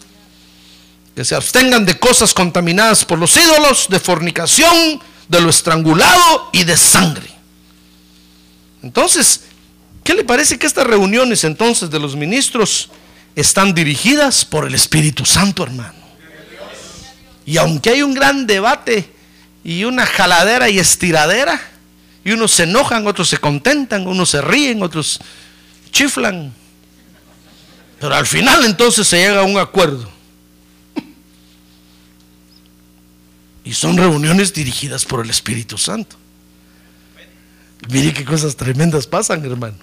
[1.14, 6.64] que se abstengan de cosas contaminadas por los ídolos, de fornicación, de lo estrangulado y
[6.64, 7.35] de sangre.
[8.82, 9.42] Entonces,
[10.04, 12.90] ¿qué le parece que estas reuniones entonces de los ministros
[13.34, 15.94] están dirigidas por el Espíritu Santo, hermano?
[17.44, 19.10] Y aunque hay un gran debate
[19.62, 21.60] y una jaladera y estiradera,
[22.24, 25.20] y unos se enojan, otros se contentan, unos se ríen, otros
[25.92, 26.52] chiflan,
[28.00, 30.10] pero al final entonces se llega a un acuerdo.
[33.64, 36.16] Y son reuniones dirigidas por el Espíritu Santo.
[37.88, 39.76] Mire qué cosas tremendas pasan, hermano.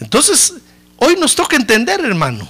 [0.00, 0.54] Entonces,
[0.96, 2.48] hoy nos toca entender, hermano,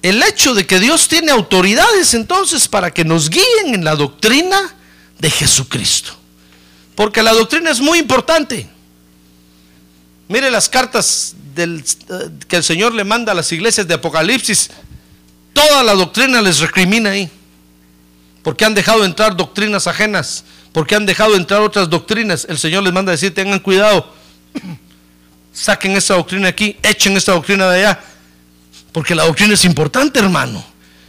[0.00, 4.74] el hecho de que Dios tiene autoridades entonces para que nos guíen en la doctrina
[5.18, 6.12] de Jesucristo.
[6.94, 8.68] Porque la doctrina es muy importante.
[10.28, 11.82] Mire las cartas eh,
[12.46, 14.70] que el Señor le manda a las iglesias de Apocalipsis.
[15.52, 17.30] Toda la doctrina les recrimina ahí.
[18.42, 20.44] Porque han dejado entrar doctrinas ajenas.
[20.72, 22.46] Porque han dejado entrar otras doctrinas.
[22.48, 24.12] El Señor les manda a decir, tengan cuidado.
[25.52, 28.00] Saquen esta doctrina aquí, echen esta doctrina de allá.
[28.92, 30.64] Porque la doctrina es importante, hermano.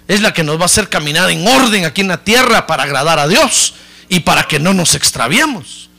[0.07, 2.83] Es la que nos va a hacer caminar en orden aquí en la tierra para
[2.83, 3.75] agradar a Dios
[4.09, 5.89] y para que no nos extraviemos.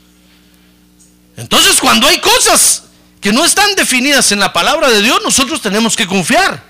[1.37, 2.83] Entonces, cuando hay cosas
[3.21, 6.61] que no están definidas en la palabra de Dios, nosotros tenemos que confiar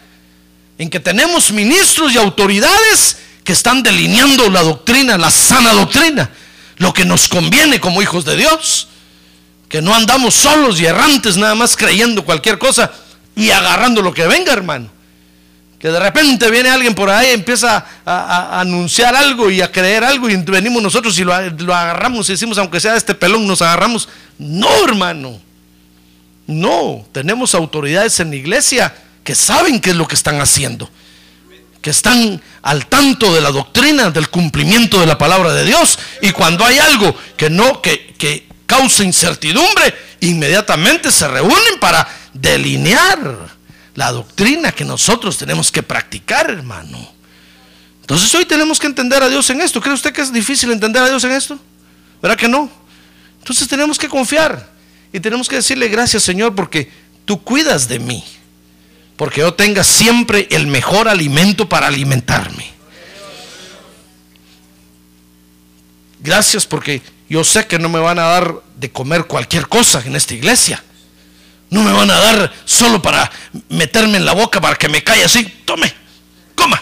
[0.78, 6.30] en que tenemos ministros y autoridades que están delineando la doctrina, la sana doctrina,
[6.78, 8.88] lo que nos conviene como hijos de Dios,
[9.70, 12.92] que no andamos solos y errantes nada más creyendo cualquier cosa
[13.36, 15.02] y agarrando lo que venga, hermano
[15.82, 20.30] que de repente viene alguien por ahí empieza a, anunciar algo y a creer algo
[20.30, 24.08] y venimos nosotros y lo, agarramos y decimos, aunque sea este pelón, nos agarramos.
[24.38, 25.40] No, hermano.
[26.46, 30.88] No, tenemos autoridades en la iglesia que saben qué es lo que están haciendo,
[31.82, 35.98] que están al tanto de la doctrina, del cumplimiento de la palabra de Dios.
[36.22, 43.50] Y cuando hay algo que no, que, que causa incertidumbre, inmediatamente se reúnen para delinear
[43.96, 47.12] la doctrina que nosotros tenemos que practicar, hermano.
[48.02, 49.82] Entonces hoy tenemos que entender a Dios en esto.
[49.82, 51.60] ¿Cree usted que es difícil entender a Dios en esto?
[52.22, 52.70] ¿Verdad que no?
[53.40, 54.70] Entonces tenemos que confiar
[55.12, 56.92] y tenemos que decirle gracias Señor porque
[57.26, 58.24] tú cuidas de mí.
[59.22, 62.66] Porque yo tenga siempre el mejor alimento para alimentarme.
[66.22, 70.16] Gracias porque yo sé que no me van a dar de comer cualquier cosa en
[70.16, 70.84] esta iglesia.
[71.70, 73.32] No me van a dar solo para
[73.70, 75.44] meterme en la boca para que me calle así.
[75.66, 75.94] Tome,
[76.56, 76.82] coma.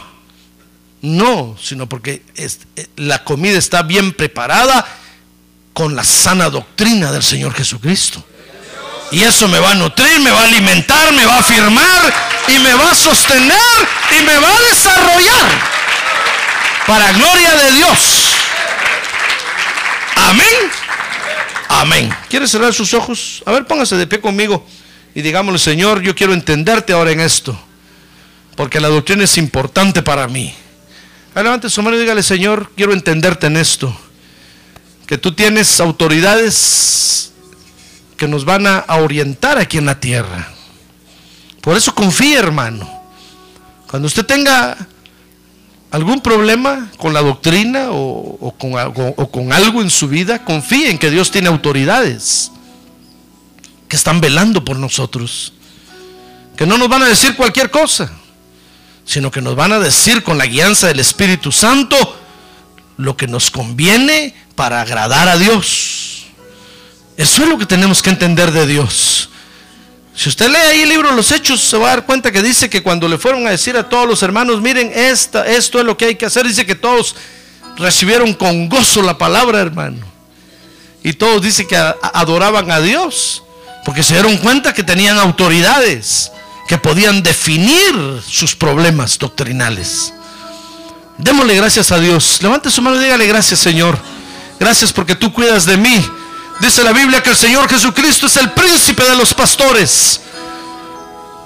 [1.02, 4.88] No, sino porque eh, la comida está bien preparada
[5.74, 8.24] con la sana doctrina del Señor Jesucristo.
[9.12, 12.14] Y eso me va a nutrir, me va a alimentar, me va a afirmar
[12.48, 13.58] y me va a sostener
[14.20, 15.50] y me va a desarrollar
[16.86, 18.34] para gloria de Dios.
[20.16, 20.72] Amén.
[21.70, 22.16] Amén.
[22.30, 23.44] ¿Quiere cerrar sus ojos?
[23.46, 24.66] A ver, póngase de pie conmigo
[25.16, 27.60] y digámosle, Señor, yo quiero entenderte ahora en esto,
[28.56, 30.54] porque la doctrina es importante para mí.
[31.36, 33.96] Levante su mano y dígale, Señor, quiero entenderte en esto,
[35.08, 37.32] que tú tienes autoridades
[38.20, 40.52] que nos van a, orientar aquí en la tierra.
[41.62, 42.88] Por eso confía, hermano.
[43.90, 44.78] Cuando usted tenga
[45.90, 50.98] algún problema con la doctrina o, con, o, con, algo en su vida, confíe en
[50.98, 52.52] que Dios tiene autoridades
[53.88, 55.54] que están velando por nosotros,
[56.58, 58.12] que no nos van a decir cualquier cosa,
[59.06, 61.96] sino que nos van a decir con la guianza del Espíritu Santo
[62.98, 65.99] lo que nos conviene para agradar a Dios.
[67.20, 69.28] Eso es lo que tenemos que entender de Dios.
[70.16, 72.70] Si usted lee ahí el libro los Hechos, se va a dar cuenta que dice
[72.70, 75.98] que cuando le fueron a decir a todos los hermanos, miren, esta, esto es lo
[75.98, 77.18] que hay que hacer, dice que todos
[77.76, 79.98] recibieron con gozo la palabra, hermano.
[81.04, 83.44] Y todos dicen que adoraban a Dios.
[83.84, 86.32] Porque se dieron cuenta que tenían autoridades
[86.70, 90.14] que podían definir sus problemas doctrinales.
[91.18, 92.40] Démosle gracias a Dios.
[92.42, 94.00] Levante su mano y dígale gracias Señor.
[94.58, 96.02] Gracias porque tú cuidas de mí.
[96.60, 100.22] Dice la Biblia que el Señor Jesucristo es el príncipe de los pastores.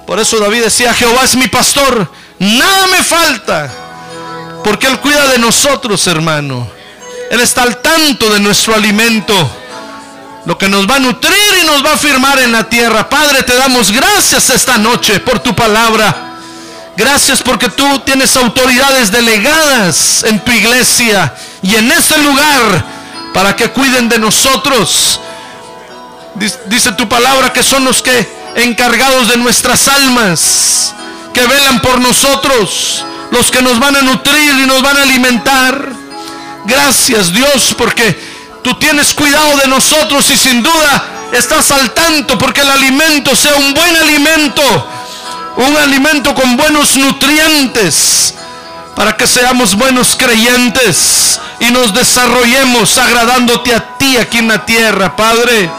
[0.08, 2.10] Por eso David decía, Jehová es mi pastor.
[2.40, 3.72] Nada me falta.
[4.64, 6.68] Porque Él cuida de nosotros, hermano.
[7.30, 9.34] Él está al tanto de nuestro alimento
[10.46, 13.10] lo que nos va a nutrir y nos va a afirmar en la tierra.
[13.10, 16.32] Padre, te damos gracias esta noche por tu palabra.
[16.98, 22.93] Gracias porque tú tienes autoridades delegadas en tu iglesia y en ese lugar
[23.34, 25.20] para que cuiden de nosotros.
[26.66, 30.94] Dice tu palabra que son los que encargados de nuestras almas,
[31.34, 35.94] que velan por nosotros, los que nos van a nutrir y nos van a alimentar.
[36.66, 42.62] Gracias Dios porque Tú tienes cuidado de nosotros y sin duda estás al tanto porque
[42.62, 44.62] el alimento sea un buen alimento,
[45.58, 48.34] un alimento con buenos nutrientes,
[48.96, 55.16] para que seamos buenos creyentes y nos desarrollemos agradándote a ti aquí en la tierra,
[55.16, 55.70] Padre.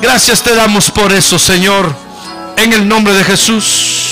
[0.00, 1.94] Gracias te damos por eso, Señor,
[2.56, 4.11] en el nombre de Jesús.